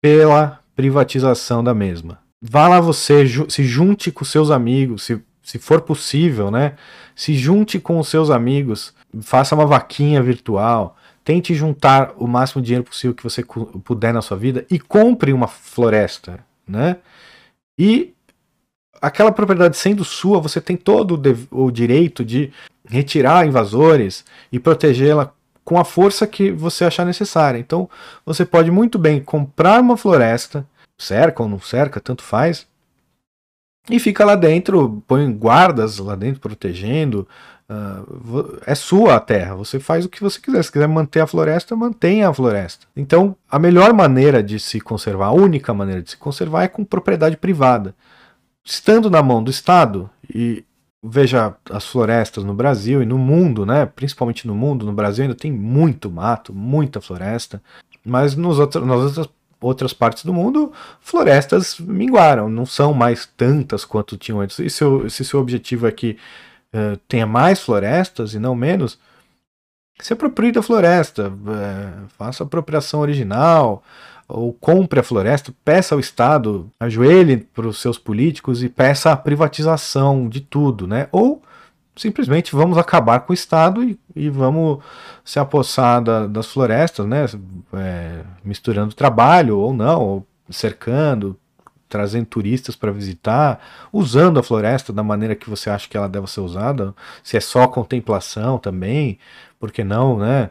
[0.00, 2.18] pela privatização da mesma.
[2.40, 6.76] Vá lá você, se junte com seus amigos, se, se for possível, né?
[7.14, 10.96] Se junte com os seus amigos, faça uma vaquinha virtual,
[11.28, 13.44] Tente juntar o máximo dinheiro possível que você
[13.84, 16.96] puder na sua vida e compre uma floresta, né?
[17.78, 18.14] E
[18.98, 21.20] aquela propriedade sendo sua, você tem todo
[21.50, 22.50] o direito de
[22.88, 25.30] retirar invasores e protegê-la
[25.62, 27.58] com a força que você achar necessária.
[27.58, 27.90] Então,
[28.24, 30.66] você pode muito bem comprar uma floresta,
[30.98, 32.66] cerca ou não cerca, tanto faz,
[33.90, 37.26] e fica lá dentro, põe guardas lá dentro protegendo,
[37.70, 40.62] Uh, é sua a terra, você faz o que você quiser.
[40.64, 42.86] Se quiser manter a floresta, mantenha a floresta.
[42.96, 46.82] Então, a melhor maneira de se conservar, a única maneira de se conservar é com
[46.82, 47.94] propriedade privada.
[48.64, 50.64] Estando na mão do Estado, e
[51.02, 53.84] veja as florestas no Brasil e no mundo, né?
[53.84, 57.62] principalmente no mundo, no Brasil ainda tem muito mato, muita floresta,
[58.02, 59.28] mas nos outros, nas outras,
[59.60, 64.58] outras partes do mundo, florestas minguaram, não são mais tantas quanto tinham antes.
[64.58, 66.16] E se, se seu objetivo é que
[66.74, 68.98] uh, tenha mais florestas e não menos,
[70.00, 73.82] se aproprie da floresta, uh, faça a apropriação original,
[74.28, 79.16] ou compre a floresta, peça ao Estado, ajoelhe para os seus políticos e peça a
[79.16, 81.08] privatização de tudo, né?
[81.10, 81.42] Ou
[81.98, 84.82] simplesmente vamos acabar com o Estado e, e vamos
[85.24, 87.26] se apossar da, das florestas, né?
[87.74, 91.38] É, misturando trabalho ou não, ou cercando,
[91.88, 93.60] trazendo turistas para visitar,
[93.92, 97.40] usando a floresta da maneira que você acha que ela deve ser usada, se é
[97.40, 99.18] só contemplação também,
[99.58, 100.50] por que não, né?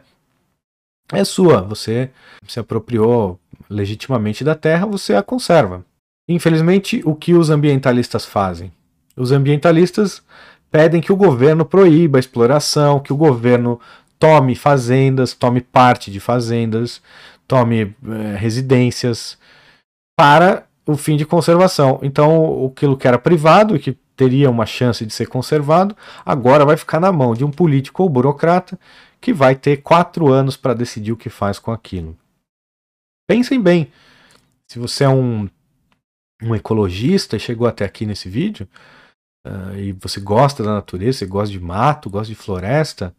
[1.12, 2.10] É sua, você
[2.46, 3.40] se apropriou
[3.70, 5.84] legitimamente da terra, você a conserva.
[6.28, 8.70] Infelizmente, o que os ambientalistas fazem?
[9.16, 10.22] Os ambientalistas
[10.70, 13.80] pedem que o governo proíba a exploração, que o governo
[14.18, 17.00] tome fazendas, tome parte de fazendas,
[17.46, 19.38] tome é, residências,
[20.18, 22.00] para o fim de conservação.
[22.02, 25.96] Então, aquilo que era privado e que teria uma chance de ser conservado,
[26.26, 28.78] agora vai ficar na mão de um político ou burocrata
[29.20, 32.16] que vai ter quatro anos para decidir o que faz com aquilo.
[33.28, 33.92] Pensem bem,
[34.66, 35.48] se você é um,
[36.42, 38.66] um ecologista e chegou até aqui nesse vídeo,
[39.46, 43.14] uh, e você gosta da natureza, você gosta de mato, gosta de floresta,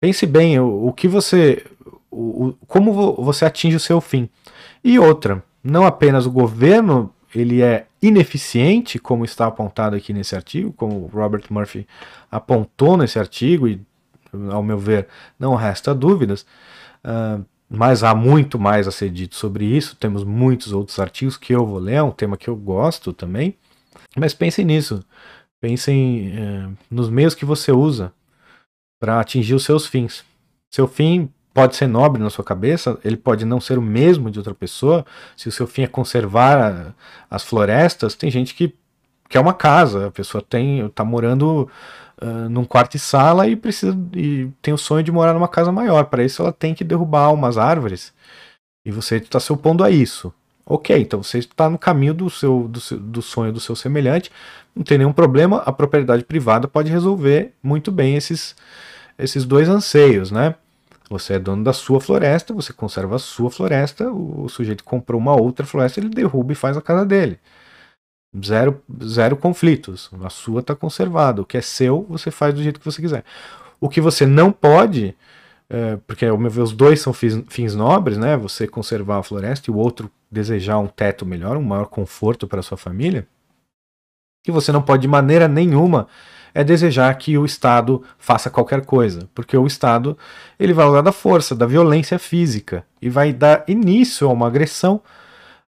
[0.00, 1.64] pense bem o, o que você.
[2.10, 4.28] O, como você atinge o seu fim.
[4.84, 10.72] E outra, não apenas o governo ele é ineficiente, como está apontado aqui nesse artigo,
[10.72, 11.86] como Robert Murphy
[12.30, 13.80] apontou nesse artigo, e
[14.50, 16.44] ao meu ver não resta dúvidas,
[17.04, 19.96] uh, mas há muito mais a ser dito sobre isso.
[19.96, 23.56] Temos muitos outros artigos que eu vou ler, é um tema que eu gosto também.
[24.16, 25.04] Mas pensem nisso.
[25.60, 28.12] Pensem é, nos meios que você usa
[29.00, 30.24] para atingir os seus fins.
[30.70, 34.38] Seu fim pode ser nobre na sua cabeça, ele pode não ser o mesmo de
[34.38, 35.04] outra pessoa.
[35.36, 36.94] Se o seu fim é conservar a,
[37.30, 38.74] as florestas, tem gente que
[39.28, 41.68] quer uma casa, a pessoa tem está morando
[42.20, 45.72] uh, num quarto e sala e precisa e tem o sonho de morar numa casa
[45.72, 46.06] maior.
[46.06, 48.12] Para isso, ela tem que derrubar umas árvores.
[48.84, 50.32] E você está se opondo a isso.
[50.64, 54.30] Ok, então você está no caminho do, seu, do, seu, do sonho do seu semelhante,
[54.74, 58.54] não tem nenhum problema, a propriedade privada pode resolver muito bem esses,
[59.18, 60.54] esses dois anseios, né?
[61.12, 65.38] Você é dono da sua floresta, você conserva a sua floresta, o, sujeito comprou uma
[65.38, 67.38] outra floresta, ele derruba e faz a casa dele.
[68.42, 70.10] Zero, zero conflitos.
[70.22, 71.42] A sua está conservada.
[71.42, 73.24] O que é seu, você faz do jeito que você quiser.
[73.78, 75.14] O que você não pode,
[75.72, 78.36] é, porque ao meu ver os dois são fins, fins, nobres, né?
[78.36, 82.60] Você conservar a floresta e o outro desejar um teto melhor, um maior conforto para
[82.60, 83.26] sua família.
[84.44, 86.08] Que você não pode de maneira nenhuma
[86.54, 90.18] é desejar que o Estado faça qualquer coisa, porque o Estado
[90.58, 95.00] ele vai usar da força, da violência física e vai dar início a uma agressão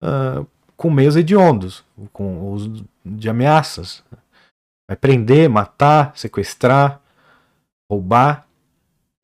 [0.01, 0.47] uh,
[0.77, 4.05] com meios hediondos, com uso de ameaças.
[4.89, 7.01] Vai prender, matar, sequestrar,
[7.91, 8.48] roubar.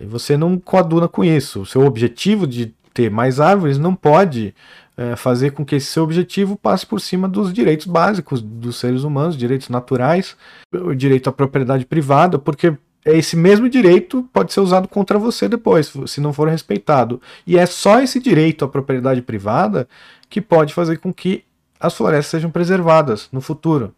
[0.01, 1.63] Você não coaduna com isso.
[1.63, 4.55] O seu objetivo de ter mais árvores não pode
[4.97, 9.03] é, fazer com que esse seu objetivo passe por cima dos direitos básicos dos seres
[9.03, 10.37] humanos, direitos naturais,
[10.73, 15.93] o direito à propriedade privada, porque esse mesmo direito pode ser usado contra você depois,
[16.07, 17.21] se não for respeitado.
[17.47, 19.87] E é só esse direito à propriedade privada
[20.31, 21.45] que pode fazer com que
[21.79, 23.95] as florestas sejam preservadas no futuro.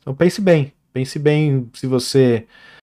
[0.00, 2.46] Então pense bem, pense bem se você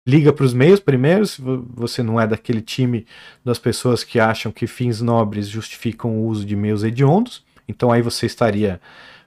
[0.08, 3.06] liga para os meios primeiro, se você não é daquele time
[3.43, 8.01] das pessoas que acham que fins nobres justificam o uso de meios hediondos, então aí
[8.01, 8.80] você estaria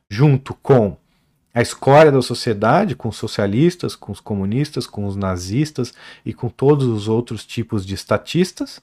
[0.08, 0.96] junto com
[1.52, 5.92] a escória da sociedade, com os socialistas, com os comunistas, com os nazistas
[6.24, 8.80] e com todos os outros tipos de estatistas.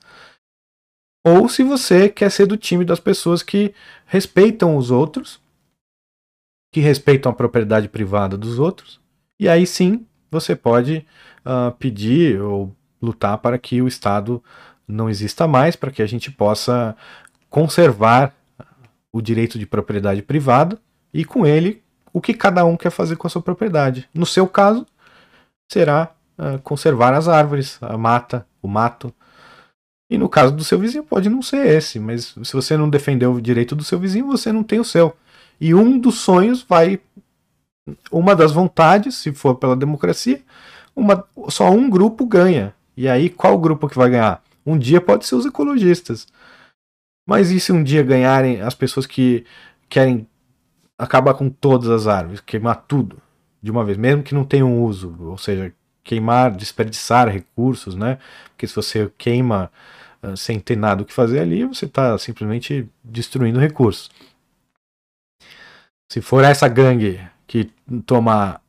[1.26, 3.74] Ou se você quer ser do time das pessoas que
[4.06, 5.40] respeitam os outros,
[6.74, 9.00] que respeitam a propriedade privada dos outros,
[9.40, 11.06] e aí sim você pode
[11.46, 14.44] uh, pedir ou lutar para que o Estado
[14.88, 16.96] não exista mais, para que a gente possa
[17.50, 18.34] conservar
[19.12, 20.78] o direito de propriedade privada
[21.14, 21.82] e com ele
[22.12, 24.10] o que cada um quer fazer com a sua propriedade.
[24.14, 24.86] No seu caso,
[25.72, 29.14] será uh, conservar as árvores, a mata, o mato.
[30.10, 33.26] E no caso do seu vizinho, pode não ser esse, mas se você não defender
[33.26, 35.16] o direito do seu vizinho, você não tem o seu.
[35.60, 37.00] E um dos sonhos vai.
[38.12, 40.42] Uma das vontades, se for pela democracia,
[40.96, 42.74] uma, só um grupo ganha.
[42.96, 44.44] E aí, qual grupo que vai ganhar?
[44.66, 46.28] Um dia pode ser os ecologistas.
[47.28, 49.46] Mas e se um dia ganharem as pessoas que
[49.90, 50.28] querem
[50.98, 53.22] acabar com todas as árvores, queimar tudo
[53.62, 55.74] de uma vez, mesmo que não tenham uso, ou seja,
[56.04, 58.20] queimar, desperdiçar recursos, né?
[58.50, 59.72] Porque se você queima
[60.22, 64.12] uh, sem ter nada o que fazer ali, você está simplesmente destruindo recursos.
[66.12, 67.72] Se for essa gangue que
[68.06, 68.62] tomar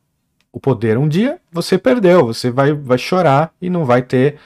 [0.51, 4.37] o poder um dia, você perdeu, você vai, vai chorar e não vai ter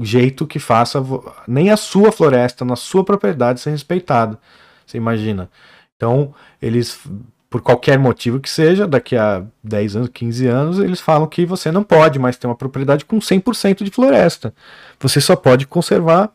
[0.00, 1.02] jeito que faça
[1.48, 4.38] nem a sua floresta, na sua propriedade ser respeitada.
[4.86, 5.50] Você imagina?
[5.96, 7.00] Então, eles,
[7.48, 11.72] por qualquer motivo que seja, daqui a 10 anos, 15 anos, eles falam que você
[11.72, 14.54] não pode mais ter uma propriedade com 100% de floresta.
[15.00, 16.30] Você só pode conservar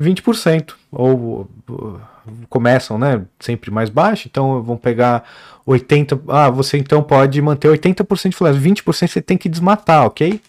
[0.00, 0.74] 20%.
[0.90, 2.00] Ou, ou
[2.48, 5.24] começam, né, sempre mais baixo, então vão pegar
[5.64, 10.40] 80, ah, você então pode manter 80% de floresta, 20% você tem que desmatar, ok?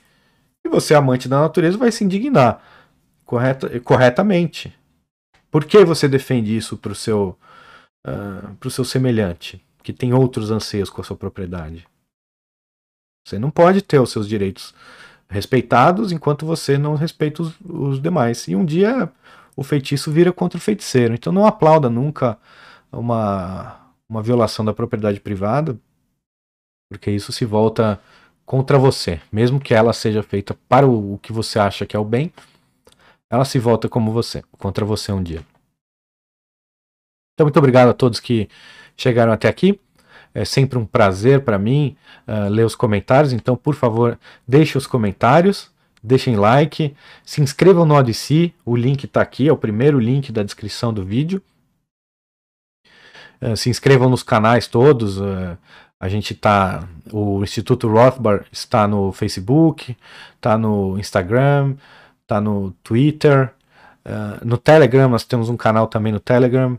[0.65, 2.61] E você, amante da natureza, vai se indignar
[3.29, 4.75] correta, corretamente.
[5.51, 7.37] Por que você defende isso para o seu,
[8.07, 11.87] uh, seu semelhante, que tem outros anseios com a sua propriedade?
[13.23, 14.73] Você não pode ter os seus direitos
[15.29, 18.47] respeitados enquanto você não respeita os, os demais.
[18.47, 19.11] E um dia
[19.59, 21.13] o feitiço vira contra o feiticeiro.
[21.13, 22.37] Então não aplauda nunca
[22.89, 23.77] uma,
[24.07, 25.77] uma violação da propriedade privada,
[26.89, 27.99] porque isso se volta
[28.45, 29.19] contra você.
[29.29, 32.31] Mesmo que ela seja feita para o, o que você acha que é o bem,
[33.29, 35.45] ela se volta como você, contra você um dia.
[37.33, 38.47] Então, muito obrigado a todos que
[38.95, 39.77] chegaram até aqui.
[40.33, 43.33] É sempre um prazer para mim uh, ler os comentários.
[43.33, 44.17] Então, por favor,
[44.47, 45.69] deixe os comentários
[46.01, 46.95] deixem like,
[47.25, 51.03] se inscrevam no Odyssey, o link está aqui, é o primeiro link da descrição do
[51.03, 51.41] vídeo.
[53.41, 55.57] Uh, se inscrevam nos canais todos, uh,
[55.99, 59.95] a gente está, o Instituto Rothbard está no Facebook,
[60.35, 61.75] está no Instagram,
[62.21, 63.53] está no Twitter,
[64.05, 66.77] uh, no Telegram, nós temos um canal também no Telegram,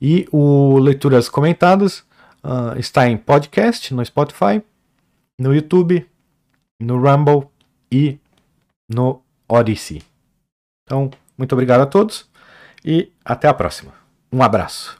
[0.00, 2.04] e o Leituras Comentadas,
[2.78, 4.62] está em podcast, no Spotify,
[5.38, 6.06] no YouTube,
[6.80, 7.46] no Rumble
[7.92, 8.18] e
[8.92, 10.02] no Odyssey.
[10.84, 12.28] Então, muito obrigado a todos
[12.84, 13.94] e até a próxima.
[14.32, 14.99] Um abraço.